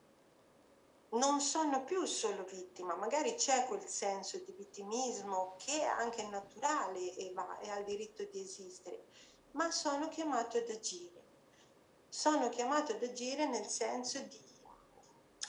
[1.14, 7.12] non sono più solo vittima, magari c'è quel senso di vittimismo che è anche naturale
[7.16, 9.07] e, va, e ha il diritto di esistere,
[9.53, 11.13] ma sono chiamato ad agire
[12.14, 14.40] sono chiamato ad agire nel senso di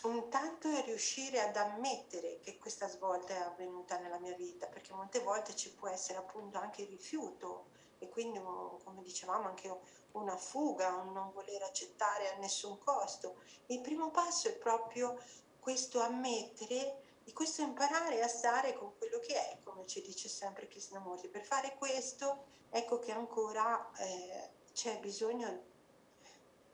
[0.05, 5.55] intanto riuscire ad ammettere che questa svolta è avvenuta nella mia vita, perché molte volte
[5.55, 7.67] ci può essere appunto anche il rifiuto
[7.99, 9.79] e quindi, come dicevamo, anche
[10.13, 13.43] una fuga, un non voler accettare a nessun costo.
[13.67, 15.19] Il primo passo è proprio
[15.59, 20.67] questo ammettere e questo imparare a stare con quello che è, come ci dice sempre
[20.67, 21.27] Krishnamurti.
[21.27, 25.73] Per fare questo, ecco che ancora eh, c'è bisogno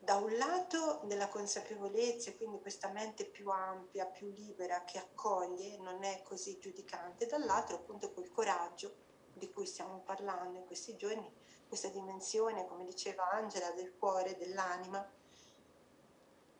[0.02, 6.02] da un lato della consapevolezza, quindi questa mente più ampia, più libera, che accoglie, non
[6.02, 8.96] è così giudicante, dall'altro appunto quel coraggio
[9.32, 11.32] di cui stiamo parlando in questi giorni,
[11.68, 15.08] questa dimensione, come diceva Angela, del cuore, dell'anima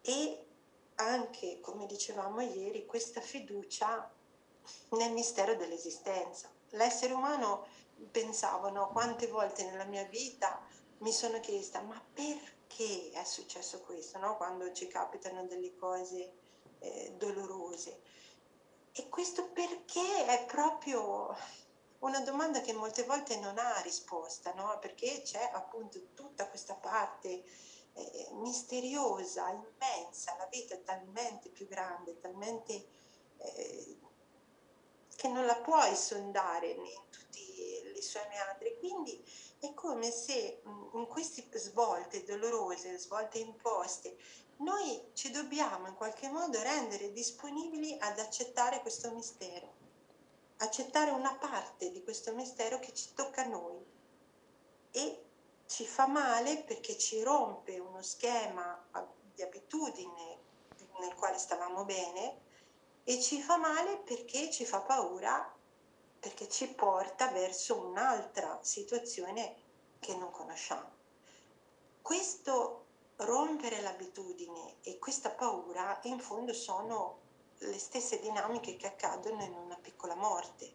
[0.03, 0.47] e
[0.95, 4.09] anche, come dicevamo ieri, questa fiducia
[4.91, 6.49] nel mistero dell'esistenza.
[6.71, 7.67] L'essere umano,
[8.09, 10.65] pensavo, no, quante volte nella mia vita
[10.99, 12.61] mi sono chiesta, ma perché?
[12.73, 14.37] Perché è successo questo, no?
[14.37, 16.33] quando ci capitano delle cose
[16.79, 18.01] eh, dolorose.
[18.93, 21.35] E questo perché è proprio
[22.01, 24.79] una domanda che molte volte non ha risposta, no?
[24.81, 27.45] perché c'è appunto tutta questa parte
[27.95, 32.87] eh, misteriosa, immensa, la vita è talmente più grande, talmente
[33.37, 33.99] eh,
[35.15, 38.77] che non la puoi sondare in tutti i suoi meandri.
[38.79, 39.23] Quindi
[39.63, 44.17] è come se in queste svolte dolorose, svolte imposte,
[44.57, 49.73] noi ci dobbiamo in qualche modo rendere disponibili ad accettare questo mistero,
[50.57, 53.87] accettare una parte di questo mistero che ci tocca a noi.
[54.91, 55.25] E
[55.67, 58.85] ci fa male perché ci rompe uno schema
[59.33, 60.39] di abitudine
[60.99, 62.41] nel quale stavamo bene
[63.05, 65.55] e ci fa male perché ci fa paura
[66.23, 69.57] perché ci porta verso un'altra situazione
[69.99, 70.89] che non conosciamo.
[72.01, 72.85] Questo
[73.17, 77.19] rompere l'abitudine e questa paura in fondo sono
[77.59, 80.73] le stesse dinamiche che accadono in una piccola morte.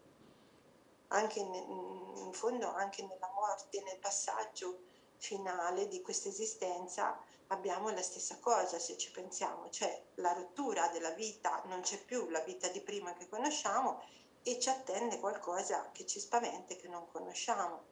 [1.08, 4.80] Anche in fondo anche nella morte, nel passaggio
[5.16, 11.12] finale di questa esistenza abbiamo la stessa cosa se ci pensiamo, cioè la rottura della
[11.12, 14.02] vita, non c'è più la vita di prima che conosciamo
[14.50, 17.84] e ci attende qualcosa che ci spaventa e che non conosciamo.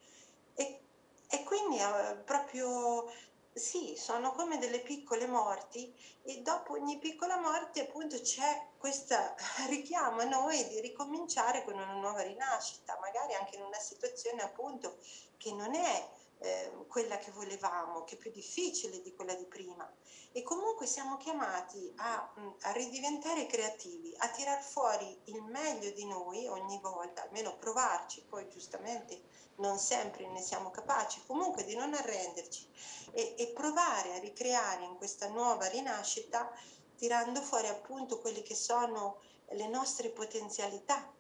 [0.55, 0.81] E,
[1.29, 3.11] e quindi eh, proprio
[3.53, 9.15] sì, sono come delle piccole morti e dopo ogni piccola morte appunto c'è questo
[9.69, 14.97] richiamo a noi di ricominciare con una nuova rinascita, magari anche in una situazione appunto
[15.37, 19.91] che non è eh, quella che volevamo, che è più difficile di quella di prima.
[20.33, 26.47] E comunque siamo chiamati a, a ridiventare creativi, a tirar fuori il meglio di noi
[26.47, 29.23] ogni volta, almeno provarci, poi giustamente
[29.57, 32.69] non sempre ne siamo capaci, comunque di non arrenderci
[33.13, 36.51] e, e provare a ricreare in questa nuova rinascita,
[36.97, 39.21] tirando fuori appunto quelle che sono
[39.51, 41.13] le nostre potenzialità,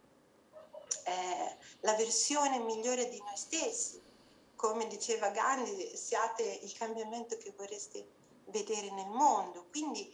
[1.04, 4.02] eh, la versione migliore di noi stessi,
[4.66, 8.04] come diceva Gandhi, siate il cambiamento che vorreste
[8.46, 9.66] vedere nel mondo.
[9.70, 10.12] Quindi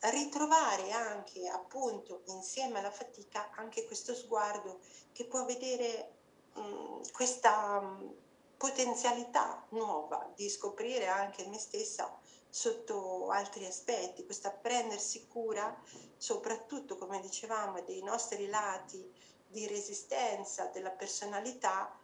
[0.00, 4.80] ritrovare anche appunto insieme alla fatica anche questo sguardo
[5.12, 6.16] che può vedere
[6.54, 8.14] mh, questa mh,
[8.56, 12.14] potenzialità nuova di scoprire anche me stessa
[12.48, 15.74] sotto altri aspetti, questa prendersi cura
[16.16, 19.08] soprattutto come dicevamo dei nostri lati
[19.46, 21.96] di resistenza della personalità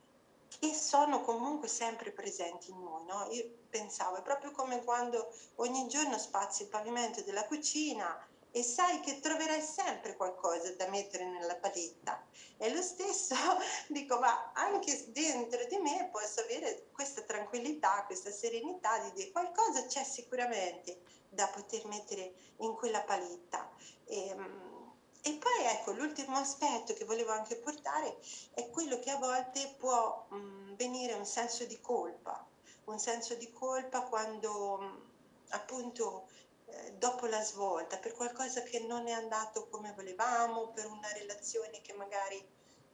[0.58, 3.04] che sono comunque sempre presenti in noi.
[3.04, 3.28] No?
[3.30, 9.00] Io pensavo, è proprio come quando ogni giorno spazi il pavimento della cucina e sai
[9.00, 12.24] che troverai sempre qualcosa da mettere nella paletta.
[12.56, 13.34] È lo stesso,
[13.88, 19.86] dico, ma anche dentro di me posso avere questa tranquillità, questa serenità di dire qualcosa
[19.86, 23.70] c'è sicuramente da poter mettere in quella paletta.
[24.04, 24.67] E, ehm,
[25.28, 28.18] e poi ecco, l'ultimo aspetto che volevo anche portare
[28.54, 32.46] è quello che a volte può mh, venire un senso di colpa,
[32.84, 35.10] un senso di colpa quando mh,
[35.48, 36.28] appunto
[36.66, 41.80] eh, dopo la svolta, per qualcosa che non è andato come volevamo, per una relazione
[41.82, 42.42] che magari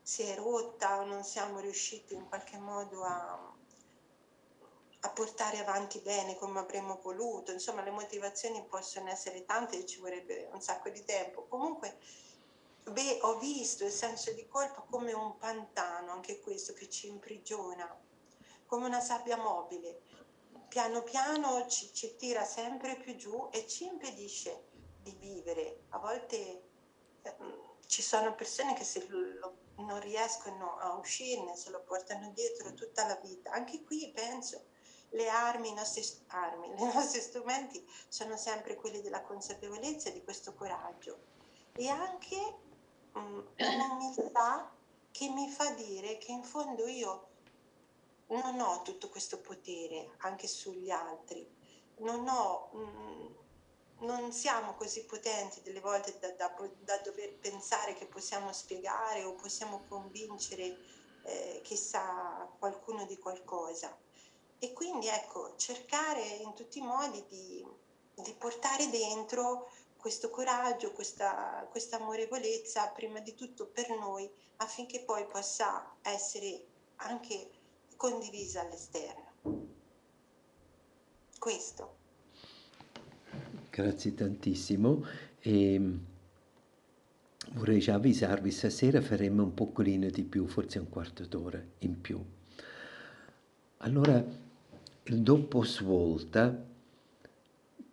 [0.02, 3.53] si è rotta o non siamo riusciti in qualche modo a,
[5.04, 7.52] a portare avanti bene come avremmo voluto.
[7.52, 11.44] Insomma, le motivazioni possono essere tante e ci vorrebbe un sacco di tempo.
[11.46, 11.98] Comunque,
[12.84, 17.86] beh, ho visto il senso di colpa come un pantano, anche questo che ci imprigiona,
[18.66, 20.00] come una sabbia mobile.
[20.68, 24.68] Piano piano ci, ci tira sempre più giù e ci impedisce
[25.02, 25.82] di vivere.
[25.90, 26.62] A volte
[27.22, 27.34] eh,
[27.86, 33.06] ci sono persone che se lo, non riescono a uscirne, se lo portano dietro tutta
[33.06, 33.50] la vita.
[33.50, 34.72] Anche qui penso
[35.10, 40.24] le armi, i nostri, armi, i nostri strumenti sono sempre quelli della consapevolezza e di
[40.24, 41.32] questo coraggio
[41.72, 42.36] e anche
[43.12, 44.72] um, un'umiltà
[45.10, 47.28] che mi fa dire che in fondo io
[48.28, 51.48] non ho tutto questo potere anche sugli altri,
[51.98, 52.68] non ho...
[52.72, 53.42] Um,
[53.98, 59.34] non siamo così potenti delle volte da, da, da, dover pensare che possiamo spiegare o
[59.34, 60.76] possiamo convincere
[61.22, 63.96] eh, chissà qualcuno di qualcosa.
[64.64, 67.62] E quindi ecco, cercare in tutti i modi di,
[68.14, 75.26] di portare dentro questo coraggio, questa, questa amorevolezza, prima di tutto per noi, affinché poi
[75.26, 76.64] possa essere
[76.96, 77.50] anche
[77.96, 79.32] condivisa all'esterno.
[81.38, 81.96] Questo.
[83.68, 85.04] Grazie tantissimo.
[85.40, 85.98] E
[87.50, 92.18] vorrei già avvisarvi, stasera faremo un pocolino di più, forse un quarto d'ora in più.
[93.78, 94.24] Allora,
[95.04, 96.72] dopo svolta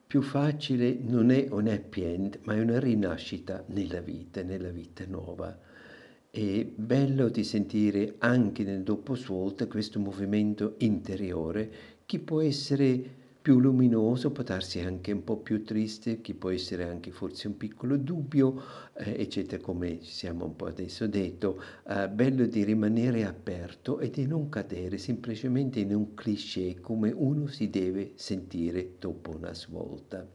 [0.08, 5.06] più facile non è un happy end, ma è una rinascita nella vita, nella vita
[5.06, 5.58] nuova.
[6.30, 11.72] È bello di sentire anche nel dopo svolta questo movimento interiore
[12.06, 16.84] che può essere più luminoso, può darsi anche un po' più triste, che può essere
[16.88, 18.62] anche forse un piccolo dubbio,
[18.94, 24.28] eh, eccetera, come siamo un po' adesso detto, eh, bello di rimanere aperto e di
[24.28, 30.28] non cadere semplicemente in un cliché come uno si deve sentire dopo una svolta.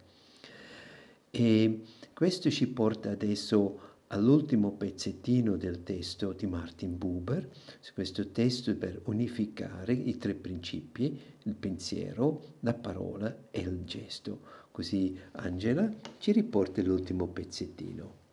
[1.31, 1.83] E
[2.13, 7.51] questo ci porta adesso all'ultimo pezzettino del testo di Martin Buber,
[7.93, 14.65] questo testo per unificare i tre principi, il pensiero, la parola e il gesto.
[14.71, 18.25] Così Angela ci riporta l'ultimo pezzettino.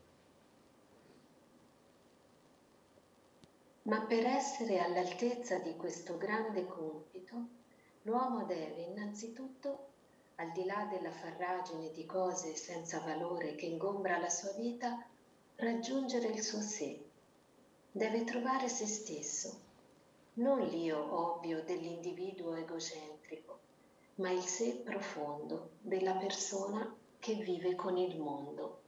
[3.84, 7.48] Ma per essere all'altezza di questo grande compito,
[8.04, 9.88] l'uomo deve innanzitutto,
[10.36, 15.06] al di là della farragine di cose senza valore che ingombra la sua vita,
[15.64, 17.00] raggiungere il suo sé.
[17.92, 19.60] Deve trovare se stesso,
[20.34, 23.60] non l'io ovvio dell'individuo egocentrico,
[24.16, 28.82] ma il sé profondo della persona che vive con il mondo.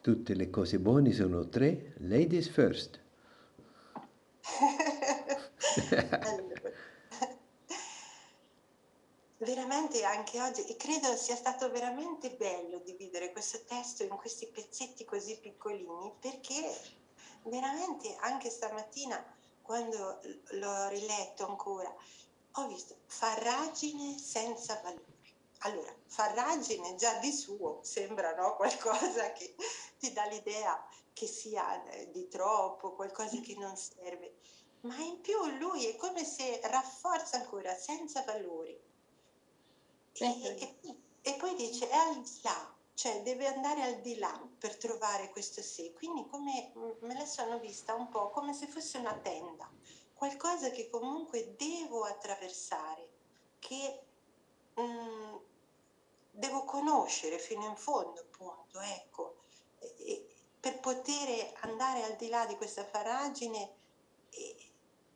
[0.00, 3.00] Tutte le cose buone sono tre, ladies first.
[9.38, 15.04] veramente anche oggi, e credo sia stato veramente bello dividere questo testo in questi pezzetti
[15.04, 16.78] così piccolini, perché
[17.42, 20.20] veramente anche stamattina, quando
[20.52, 21.94] l'ho riletto ancora,
[22.52, 25.14] ho visto farragine senza valore.
[25.60, 28.54] Allora, farragine già di suo sembra no?
[28.56, 29.54] qualcosa che
[29.98, 34.36] ti dà l'idea che sia eh, di troppo, qualcosa che non serve,
[34.82, 38.85] ma in più lui è come se rafforza ancora senza valori
[40.24, 40.76] e,
[41.22, 45.30] e, poi dice è al di là, cioè deve andare al di là per trovare
[45.30, 45.92] questo sé.
[45.92, 49.70] Quindi come me la sono vista un po' come se fosse una tenda,
[50.14, 53.08] qualcosa che comunque devo attraversare,
[53.58, 54.02] che
[54.74, 55.36] mh, mm,
[56.30, 59.36] devo conoscere fino in fondo, appunto, ecco,
[59.78, 60.26] e, e,
[60.58, 63.74] per poter andare al di là di questa faragine
[64.30, 64.56] e,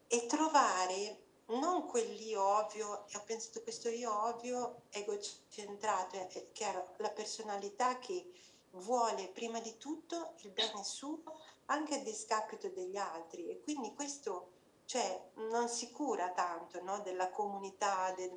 [0.06, 1.28] e trovare
[1.58, 8.32] non quell'io ovvio, e ho pensato questo io ovvio egocentrato, che è la personalità che
[8.72, 11.22] vuole prima di tutto il bene suo
[11.66, 13.48] anche a discapito degli altri.
[13.48, 14.58] E quindi questo
[14.90, 18.36] cioè, non si cura tanto no, della comunità, del,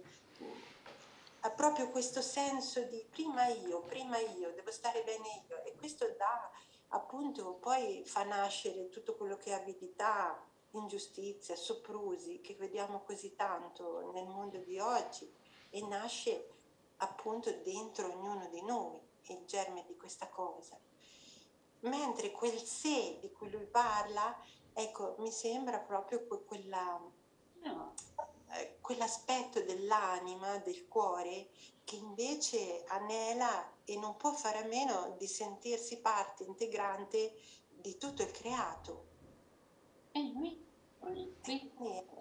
[1.39, 5.63] ha proprio questo senso di prima io, prima io, devo stare bene io.
[5.63, 6.51] E questo dà
[6.89, 10.39] appunto poi fa nascere tutto quello che è avidità,
[10.73, 15.31] ingiustizia, soprusi che vediamo così tanto nel mondo di oggi
[15.69, 16.49] e nasce
[16.97, 20.79] appunto dentro ognuno di noi il germe di questa cosa.
[21.81, 24.37] Mentre quel sé di cui lui parla,
[24.73, 26.99] ecco, mi sembra proprio quella,
[27.63, 27.93] no.
[28.51, 31.49] eh, quell'aspetto dell'anima, del cuore,
[31.83, 37.35] che invece anela e non può fare a meno di sentirsi parte integrante
[37.69, 39.11] di tutto il creato.
[40.13, 40.63] E lui
[40.99, 41.69] quindi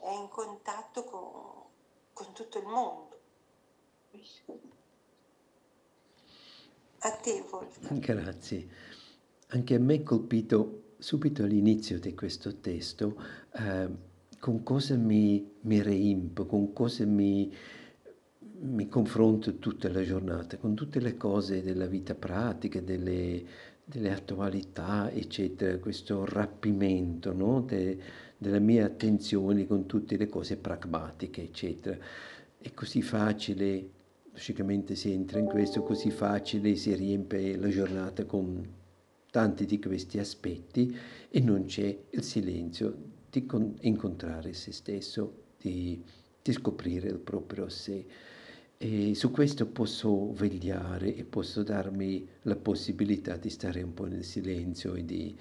[0.02, 1.62] è in contatto con,
[2.12, 3.20] con tutto il mondo.
[6.98, 8.00] A te, Wolfgang.
[8.00, 8.68] Grazie.
[9.48, 13.20] Anche a me è colpito subito all'inizio di questo testo
[13.52, 13.88] eh,
[14.38, 17.54] con cosa mi, mi reimpo, con cosa mi,
[18.60, 23.44] mi confronto tutta la giornata, con tutte le cose della vita pratica, delle,
[23.84, 27.60] delle attualità, eccetera, questo rappimento no?
[27.62, 27.98] De,
[28.38, 31.96] della mia attenzione con tutte le cose pragmatiche, eccetera.
[32.58, 34.00] È così facile
[34.32, 38.66] logicamente si entra in questo così facile, si riempie la giornata con
[39.30, 40.96] tanti di questi aspetti
[41.30, 43.46] e non c'è il silenzio di
[43.80, 46.02] incontrare se stesso, di,
[46.42, 48.04] di scoprire il proprio sé.
[48.84, 54.24] E su questo posso vegliare e posso darmi la possibilità di stare un po' nel
[54.24, 55.38] silenzio e di,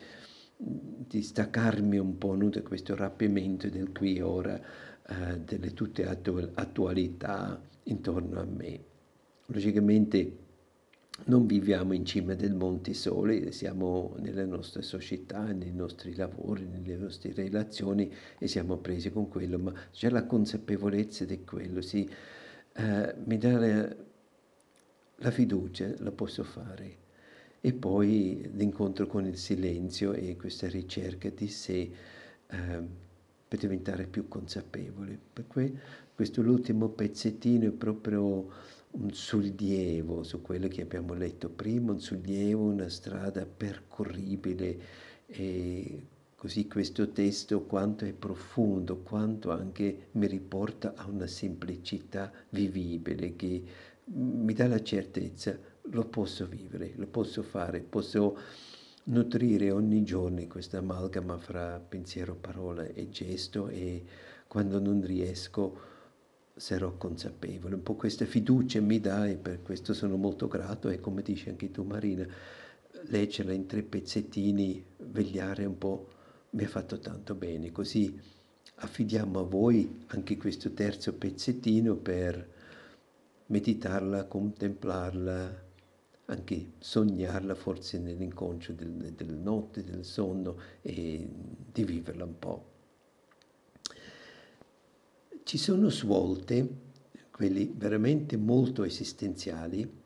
[0.56, 4.62] di staccarmi un po' no, da questo rapimento del qui e ora,
[5.08, 8.80] eh, delle tutte attu- attualità intorno a me.
[9.48, 10.38] Logicamente
[11.26, 16.96] non viviamo in cima del monte sole, siamo nella nostra società, nei nostri lavori, nelle
[16.96, 22.08] nostre relazioni e siamo presi con quello, ma c'è la consapevolezza di quello, sì,
[22.74, 23.96] eh, mi dà
[25.18, 27.00] la, fiducia, la posso fare.
[27.62, 31.92] E poi l'incontro con il silenzio e questa ricerca di sé
[32.48, 32.84] eh,
[33.48, 35.20] per diventare più consapevole.
[35.32, 35.78] Per cui
[36.16, 38.50] questo l'ultimo pezzettino è proprio
[38.92, 44.80] un sollievo su quello che abbiamo letto prima, un sollievo, una strada percorribile
[45.28, 46.04] e
[46.42, 53.64] così questo testo quanto è profondo, quanto anche mi riporta a una semplicità vivibile che
[54.06, 58.36] mi dà la certezza, lo posso vivere, lo posso fare, posso
[59.04, 64.04] nutrire ogni giorno questa amalgama fra pensiero, parola e gesto e
[64.48, 65.80] quando non riesco
[66.56, 67.76] sarò consapevole.
[67.76, 71.50] Un po' questa fiducia mi dà e per questo sono molto grato e come dici
[71.50, 72.26] anche tu Marina,
[73.10, 76.08] leggerla in tre pezzettini, vegliare un po',
[76.52, 77.72] mi ha fatto tanto bene.
[77.72, 78.20] Così
[78.76, 82.60] affidiamo a voi anche questo terzo pezzettino per
[83.47, 85.64] meditarla, contemplarla,
[86.26, 91.28] anche sognarla forse nell'inconscio del, della notte, del sonno e
[91.72, 92.70] di viverla un po'.
[95.43, 96.70] Ci sono svolte,
[97.32, 99.99] quelli veramente molto esistenziali,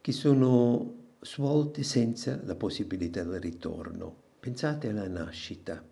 [0.00, 4.19] che sono svolte senza la possibilità del ritorno.
[4.40, 5.84] Pensate alla nascita.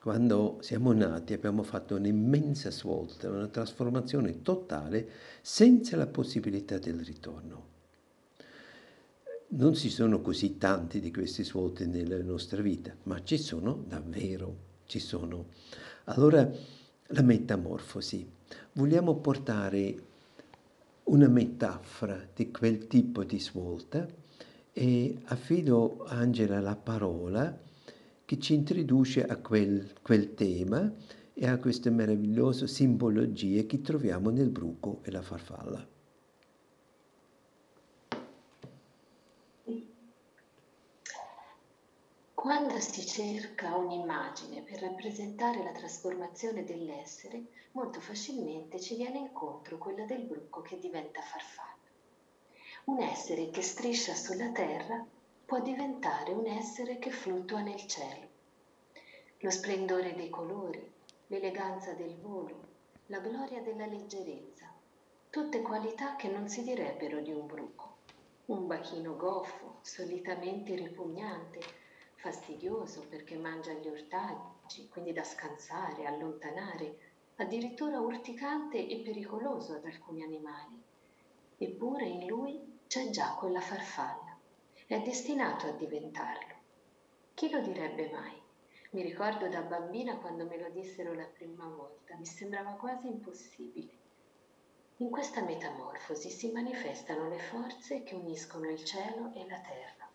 [0.00, 5.06] Quando siamo nati abbiamo fatto un'immensa svolta, una trasformazione totale
[5.42, 7.66] senza la possibilità del ritorno.
[9.48, 14.56] Non ci sono così tanti di queste svolte nella nostra vita, ma ci sono davvero,
[14.86, 15.48] ci sono.
[16.04, 16.50] Allora,
[17.08, 18.26] la metamorfosi.
[18.72, 19.94] Vogliamo portare
[21.04, 24.08] una metafora di quel tipo di svolta
[24.72, 27.63] e affido a Angela la parola
[28.24, 30.92] che ci introduce a quel, quel tema
[31.34, 35.86] e a queste meravigliose simbologie che troviamo nel bruco e la farfalla.
[42.44, 50.04] Quando si cerca un'immagine per rappresentare la trasformazione dell'essere, molto facilmente ci viene incontro quella
[50.04, 51.72] del bruco che diventa farfalla.
[52.84, 55.06] Un essere che striscia sulla terra
[55.46, 58.28] può diventare un essere che fluttua nel cielo.
[59.38, 60.90] Lo splendore dei colori,
[61.26, 62.72] l'eleganza del volo,
[63.06, 64.72] la gloria della leggerezza,
[65.28, 67.96] tutte qualità che non si direbbero di un bruco.
[68.46, 71.60] Un bachino goffo, solitamente ripugnante,
[72.14, 76.98] fastidioso perché mangia gli ortaggi, quindi da scansare, allontanare,
[77.36, 80.82] addirittura urticante e pericoloso ad alcuni animali.
[81.58, 84.23] Eppure in lui c'è già quella farfalla,
[84.94, 86.54] è destinato a diventarlo.
[87.34, 88.40] Chi lo direbbe mai?
[88.90, 93.90] Mi ricordo da bambina quando me lo dissero la prima volta, mi sembrava quasi impossibile.
[94.98, 100.08] In questa metamorfosi si manifestano le forze che uniscono il cielo e la terra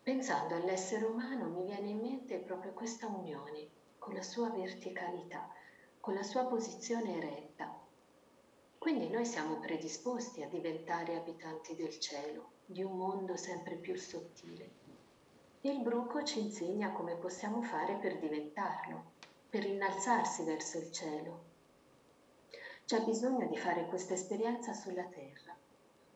[0.00, 3.68] Pensando all'essere umano mi viene in mente proprio questa unione
[3.98, 5.52] con la sua verticalità,
[5.98, 7.76] con la sua posizione eretta.
[8.78, 14.70] Quindi noi siamo predisposti a diventare abitanti del cielo, di un mondo sempre più sottile.
[15.60, 19.12] Il bruco ci insegna come possiamo fare per diventarlo,
[19.48, 21.44] per innalzarsi verso il cielo.
[22.84, 25.56] C'è bisogno di fare questa esperienza sulla terra,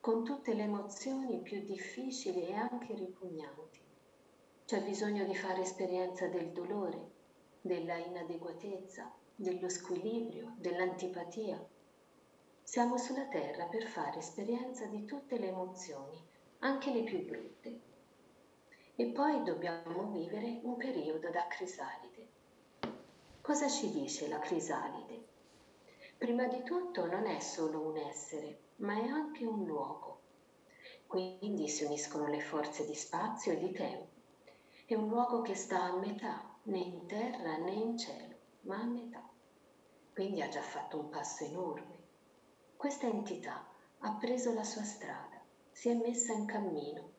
[0.01, 3.85] con tutte le emozioni più difficili e anche ripugnanti
[4.67, 7.11] c'è bisogno di fare esperienza del dolore,
[7.61, 11.65] della inadeguatezza, dello squilibrio, dell'antipatia.
[12.63, 16.21] Siamo sulla terra per fare esperienza di tutte le emozioni,
[16.59, 17.81] anche le più brutte.
[18.95, 22.27] E poi dobbiamo vivere un periodo da crisalide.
[23.41, 25.25] Cosa ci dice la crisalide?
[26.17, 30.21] Prima di tutto non è solo un essere, ma è anche un luogo.
[31.05, 34.15] Quindi si uniscono le forze di spazio e di tempo.
[34.85, 38.85] È un luogo che sta a metà, né in terra né in cielo, ma a
[38.85, 39.23] metà.
[40.11, 41.95] Quindi ha già fatto un passo enorme.
[42.75, 43.63] Questa entità
[43.99, 45.26] ha preso la sua strada,
[45.77, 47.11] si è messa in cammino.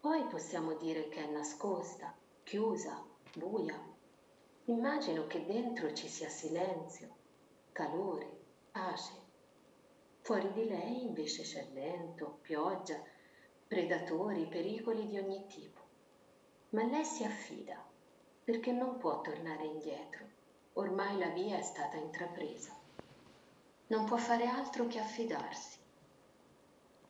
[0.00, 3.04] Poi possiamo dire che è nascosta, chiusa,
[3.34, 3.78] buia.
[4.64, 7.14] Immagino che dentro ci sia silenzio,
[7.72, 8.30] calore,
[8.70, 9.12] pace.
[10.22, 12.98] Fuori di lei invece c'è vento, pioggia,
[13.68, 15.80] predatori, pericoli di ogni tipo.
[16.70, 17.76] Ma lei si affida
[18.42, 20.24] perché non può tornare indietro.
[20.72, 22.74] Ormai la via è stata intrapresa.
[23.88, 25.79] Non può fare altro che affidarsi.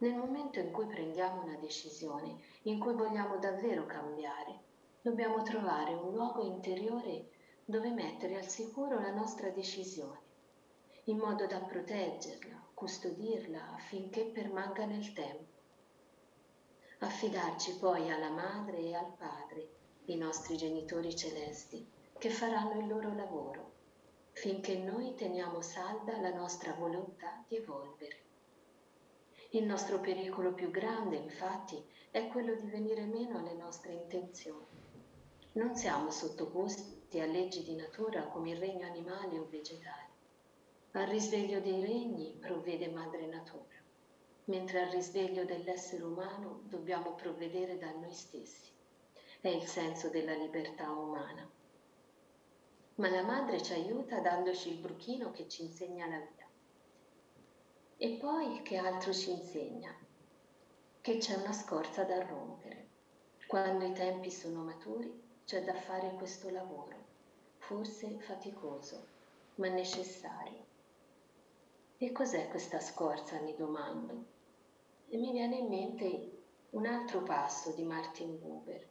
[0.00, 4.58] Nel momento in cui prendiamo una decisione, in cui vogliamo davvero cambiare,
[5.02, 7.28] dobbiamo trovare un luogo interiore
[7.66, 10.20] dove mettere al sicuro la nostra decisione,
[11.04, 15.58] in modo da proteggerla, custodirla affinché permanga nel tempo.
[17.00, 19.68] Affidarci poi alla madre e al padre,
[20.06, 21.86] i nostri genitori celesti,
[22.16, 23.72] che faranno il loro lavoro,
[24.32, 28.19] finché noi teniamo salda la nostra volontà di evolvere.
[29.52, 34.64] Il nostro pericolo più grande, infatti, è quello di venire meno alle nostre intenzioni.
[35.54, 40.08] Non siamo sottoposti a leggi di natura come il regno animale o vegetale.
[40.92, 43.74] Al risveglio dei regni provvede madre natura,
[44.44, 48.70] mentre al risveglio dell'essere umano dobbiamo provvedere da noi stessi.
[49.40, 51.50] È il senso della libertà umana.
[52.94, 56.39] Ma la madre ci aiuta dandoci il bruchino che ci insegna la vita.
[58.02, 59.94] E poi che altro ci insegna?
[61.02, 62.88] Che c'è una scorza da rompere.
[63.46, 66.96] Quando i tempi sono maturi c'è da fare questo lavoro,
[67.58, 69.06] forse faticoso,
[69.56, 70.64] ma necessario.
[71.98, 74.24] E cos'è questa scorza, mi domando?
[75.10, 78.88] E mi viene in mente un altro passo di Martin Buber,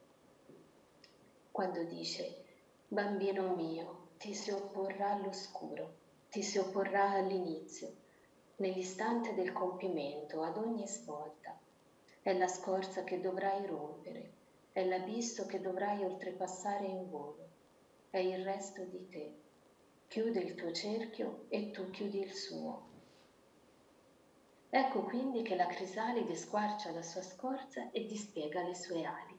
[1.50, 2.46] quando dice,
[2.88, 5.96] bambino mio, ti si opporrà all'oscuro,
[6.30, 8.06] ti si opporrà all'inizio,
[8.60, 11.58] nell'istante del compimento, ad ogni svolta.
[12.22, 14.34] È la scorza che dovrai rompere,
[14.72, 17.48] è l'abisso che dovrai oltrepassare in volo,
[18.10, 19.34] è il resto di te.
[20.08, 22.88] Chiude il tuo cerchio e tu chiudi il suo.
[24.70, 29.38] Ecco quindi che la crisalide squarcia la sua scorza e dispiega le sue ali.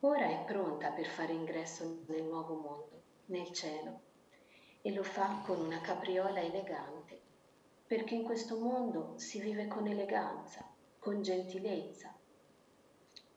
[0.00, 4.00] Ora è pronta per fare ingresso nel nuovo mondo, nel cielo,
[4.82, 7.22] e lo fa con una capriola elegante,
[7.86, 10.68] perché in questo mondo si vive con eleganza,
[10.98, 12.12] con gentilezza,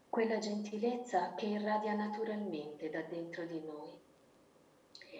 [0.09, 3.91] quella gentilezza che irradia naturalmente da dentro di noi.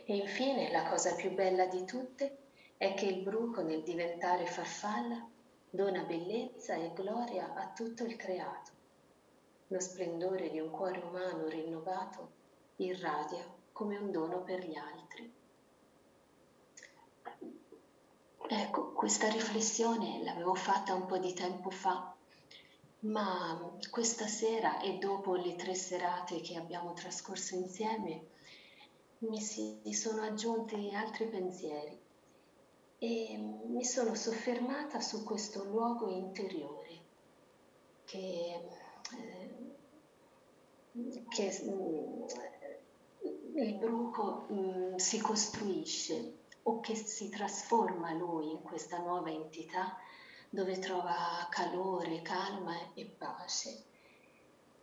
[0.05, 2.38] E infine la cosa più bella di tutte
[2.77, 5.30] è che il bruco nel diventare farfalla
[5.69, 8.71] dona bellezza e gloria a tutto il creato.
[9.67, 12.32] Lo splendore di un cuore umano rinnovato
[12.77, 15.32] irradia come un dono per gli altri.
[18.51, 22.15] Ecco, questa riflessione l'avevo fatta un po' di tempo fa,
[23.01, 28.25] ma questa sera e dopo le tre serate che abbiamo trascorso insieme
[29.19, 31.95] mi si sono aggiunti altri pensieri
[32.97, 37.01] e mi sono soffermata su questo luogo interiore
[38.05, 38.63] che,
[39.15, 39.75] eh,
[41.29, 42.23] che mm,
[43.57, 49.97] il bruco mh, mm, si costruisce o che si trasforma lui in questa nuova entità
[50.49, 53.84] dove trova calore, calma e pace.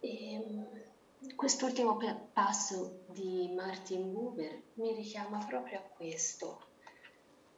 [0.00, 1.98] E, mm, quest'ultimo
[2.32, 6.60] passo di Martin Buber mi richiama proprio a questo,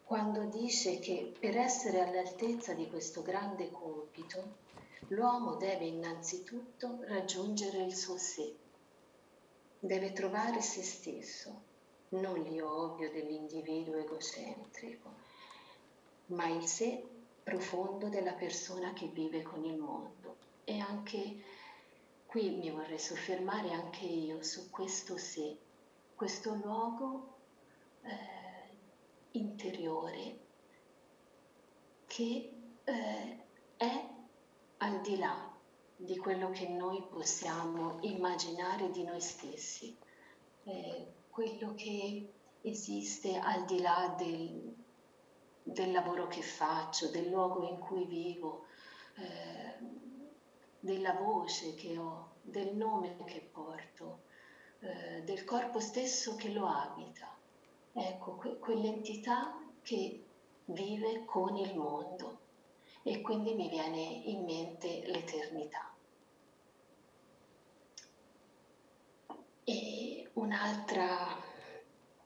[0.05, 4.57] quando dice che per essere all'altezza di questo grande compito,
[5.09, 8.57] l'uomo deve innanzitutto raggiungere il suo sé,
[9.79, 11.68] deve trovare se stesso,
[12.11, 15.15] l'io ovvio dell'individuo egocentrico,
[16.27, 17.07] ma il sé
[17.43, 20.37] profondo della persona che vive con il mondo.
[20.65, 21.43] E anche
[22.27, 25.57] qui mi vorrei soffermare anche io su questo sé,
[26.15, 27.37] questo luogo.
[28.03, 28.49] Eh,
[29.33, 30.39] interiore
[32.07, 32.53] che
[32.85, 33.39] eh,
[33.77, 34.09] è
[34.79, 35.57] al di là
[35.97, 39.97] di quello che noi possiamo immaginare di noi stessi.
[40.65, 42.33] eh, quello che
[42.63, 44.75] esiste al di là del,
[45.63, 48.65] del, lavoro che faccio, del luogo in cui vivo,
[49.19, 49.79] eh,
[50.81, 54.23] della voce che ho, del nome che porto,
[54.81, 57.33] eh, del corpo stesso che lo abita.
[57.93, 60.25] Ecco, que- quell'entità che
[60.65, 62.41] vive con il mondo
[63.05, 65.95] e quindi mi viene in mente l'eternità.
[69.63, 71.37] E un'altra,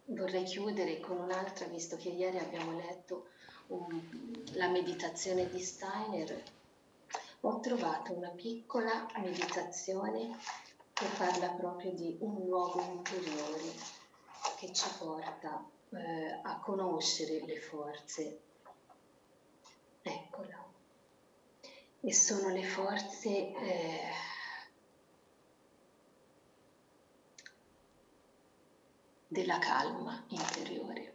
[0.06, 3.28] vorrei chiudere con un'altra, visto che ieri abbiamo letto
[3.68, 6.42] un, la meditazione di Steiner,
[7.40, 10.38] ho trovato una piccola meditazione
[10.92, 14.00] che parla proprio di un luogo interiore
[14.58, 18.40] che ci porta eh, a conoscere le forze.
[20.02, 20.70] Eccola.
[22.04, 24.00] E sono le forze eh,
[29.32, 31.14] della calma interiore.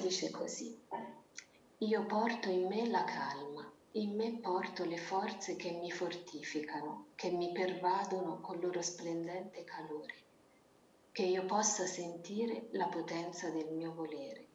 [0.00, 0.78] Dice così,
[1.78, 7.30] io porto in me la calma, in me porto le forze che mi fortificano, che
[7.30, 10.28] mi pervadono con loro splendente calore
[11.12, 14.46] che io possa sentire la potenza del mio volere.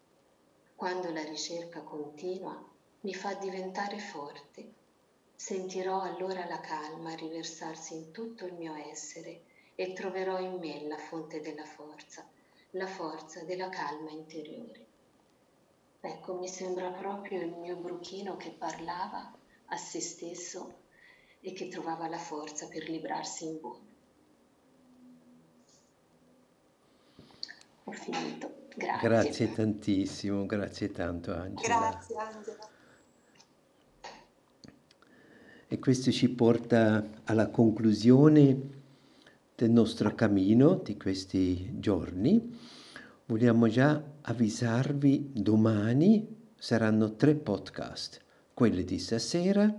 [0.75, 2.59] Quando la ricerca continua
[3.01, 4.73] mi fa diventare forte,
[5.35, 9.43] sentirò allora la calma riversarsi in tutto il mio essere
[9.75, 12.25] e troverò in me la fonte della forza,
[12.75, 14.85] la forza della calma interiore.
[16.01, 19.33] Ecco, mi sembra proprio il mio bruchino che parlava
[19.67, 20.83] a se stesso
[21.39, 23.93] e che trovava la forza per librarsi in volo.
[27.85, 28.63] Ho finito.
[28.75, 29.07] Grazie.
[29.07, 31.77] Grazie tantissimo, grazie tanto Angela.
[31.77, 32.69] Grazie Angela.
[35.67, 38.74] E questo ci porta alla conclusione
[39.55, 42.57] del nostro cammino di questi giorni.
[43.25, 48.19] Vogliamo già avvisarvi, domani saranno tre podcast,
[48.53, 49.73] quello di stasera,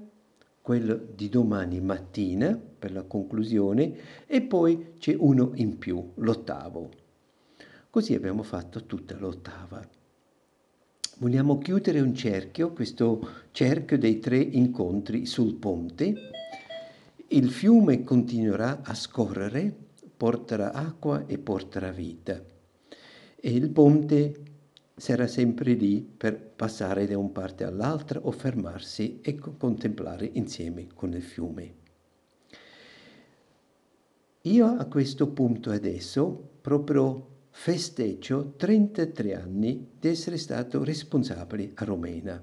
[0.63, 3.95] quello di domani mattina per la conclusione
[4.27, 6.91] e poi c'è uno in più, l'ottavo.
[7.91, 9.81] Così abbiamo fatto tutta l'ottava.
[11.19, 16.15] Vogliamo chiudere un cerchio, questo cerchio dei tre incontri sul ponte.
[17.31, 19.75] Il fiume continuerà a scorrere,
[20.17, 22.41] porterà acqua e porterà vita.
[23.35, 24.43] E il ponte
[24.95, 31.15] sarà sempre lì per passare da una parte all'altra o fermarsi e contemplare insieme con
[31.15, 31.75] il fiume.
[34.43, 42.41] Io a questo punto adesso proprio festeggio 33 anni di essere stato responsabile a Romena.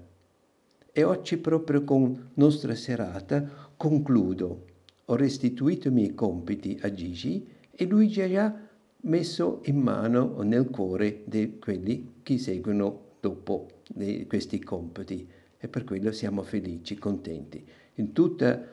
[0.92, 4.72] E oggi proprio con nostra serata concludo.
[5.06, 8.56] Ho restituito i miei compiti a Gigi e lui ci ha già
[9.01, 13.68] messo in mano nel cuore di quelli che seguono dopo
[14.28, 15.28] questi compiti
[15.58, 17.66] e per quello siamo felici, contenti.
[17.95, 18.68] In tutta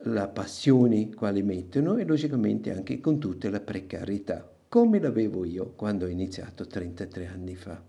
[0.00, 6.06] la passione quale mettono e logicamente anche con tutta la precarietà come l'avevo io quando
[6.06, 7.80] ho iniziato 33 anni fa.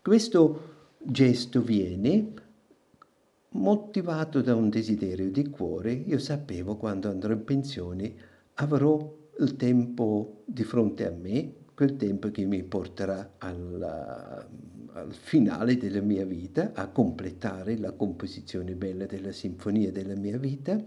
[0.00, 2.32] Questo gesto viene
[3.52, 5.92] motivato da un desiderio di cuore.
[5.92, 8.14] Io sapevo quando andrò in pensione
[8.54, 14.46] avrò il tempo di fronte a me, quel tempo che mi porterà alla,
[14.92, 20.80] al finale della mia vita, a completare la composizione bella della sinfonia della mia vita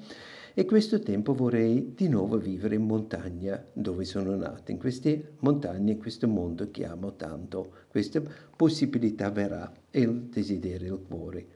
[0.57, 5.91] e questo tempo vorrei di nuovo vivere in montagna dove sono nato, in queste montagne,
[5.91, 7.73] in questo mondo che amo tanto.
[7.89, 8.21] Questa
[8.55, 11.47] possibilità verrà e il desiderio del cuore.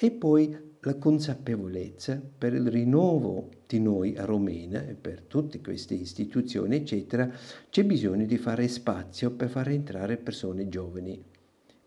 [0.00, 5.94] E poi la consapevolezza per il rinnovo di noi a Romena e per tutte queste
[5.94, 7.28] istituzioni, eccetera,
[7.68, 11.20] c'è bisogno di fare spazio per far entrare persone giovani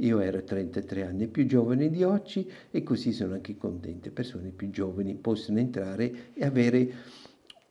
[0.01, 4.09] io ero 33 anni più giovane di oggi e così sono anche contente.
[4.09, 6.91] Persone più giovani possono entrare e avere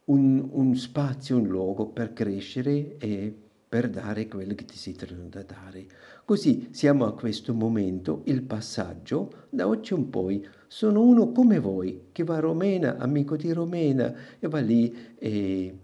[0.04, 3.34] un, un spazio, un luogo per crescere e
[3.70, 5.86] per dare quello che ti si trovano da dare.
[6.24, 12.08] Così siamo a questo momento, il passaggio, da oggi in poi sono uno come voi,
[12.10, 15.78] che va a Romena, amico di Romena, e va lì e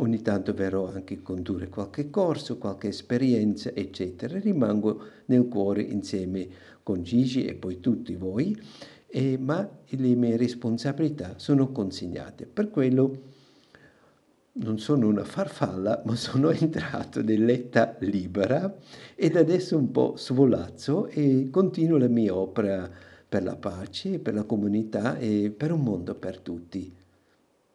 [0.00, 4.38] Ogni tanto verrò anche a condurre qualche corso, qualche esperienza, eccetera.
[4.38, 6.46] Rimango nel cuore insieme
[6.84, 8.56] con Gigi e poi tutti voi,
[9.08, 12.46] eh, ma le mie responsabilità sono consegnate.
[12.46, 13.22] Per quello
[14.60, 18.74] non sono una farfalla, ma sono entrato nell'etta libera
[19.14, 22.90] ed adesso un po' svolazzo e continuo la mia opera
[23.28, 26.94] per la pace, per la comunità e per un mondo per tutti.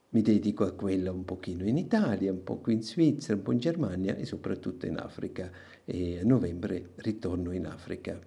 [0.09, 3.59] mi dedico a quella un pochino in Italia, un po' in Svizzera, un po' in
[3.59, 5.49] Germania e soprattutto in Africa.
[5.85, 8.19] E a novembre ritorno in Africa.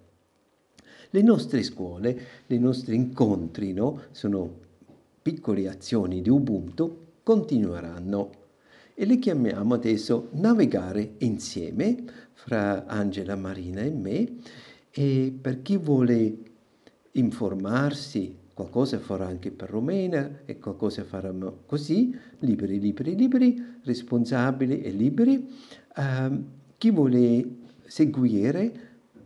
[1.09, 4.01] Le nostre scuole, i nostri incontri, no?
[4.11, 4.65] sono
[5.21, 8.46] piccole azioni di Ubuntu, continueranno
[8.99, 14.37] e le chiamiamo adesso navigare insieme fra Angela, Marina e me
[14.89, 16.37] e per chi vuole
[17.11, 24.89] informarsi qualcosa farà anche per Romena e qualcosa faremo così, liberi, liberi, liberi, responsabili e
[24.89, 25.47] liberi.
[25.95, 26.43] Uh,
[26.79, 27.47] chi vuole
[27.85, 28.71] seguire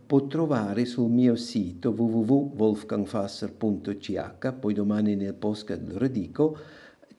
[0.04, 6.58] può trovare sul mio sito www.wolfgangfasser.ch, poi domani nel post lo ridico,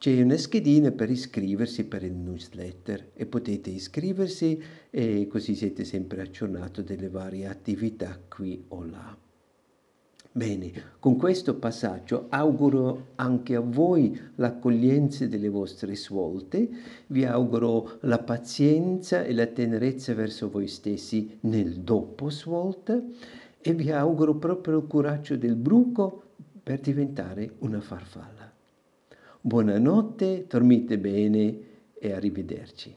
[0.03, 6.19] c'è una schedina per iscriversi per il newsletter e potete iscriversi e così siete sempre
[6.19, 9.17] aggiornati delle varie attività qui o là.
[10.29, 16.67] Bene, con questo passaggio auguro anche a voi l'accoglienza delle vostre svolte,
[17.07, 23.01] vi auguro la pazienza e la tenerezza verso voi stessi nel dopo svolta
[23.57, 26.23] e vi auguro proprio il coraggio del bruco
[26.61, 28.32] per diventare una farfalla.
[29.45, 32.95] Buonanotte, dormite bene e arrivederci.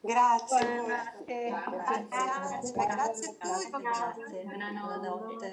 [0.00, 0.64] Grazie.
[0.76, 1.48] Buonanotte.
[1.48, 4.44] Grazie, grazie, grazie a tutti.
[4.46, 5.52] Buonanotte.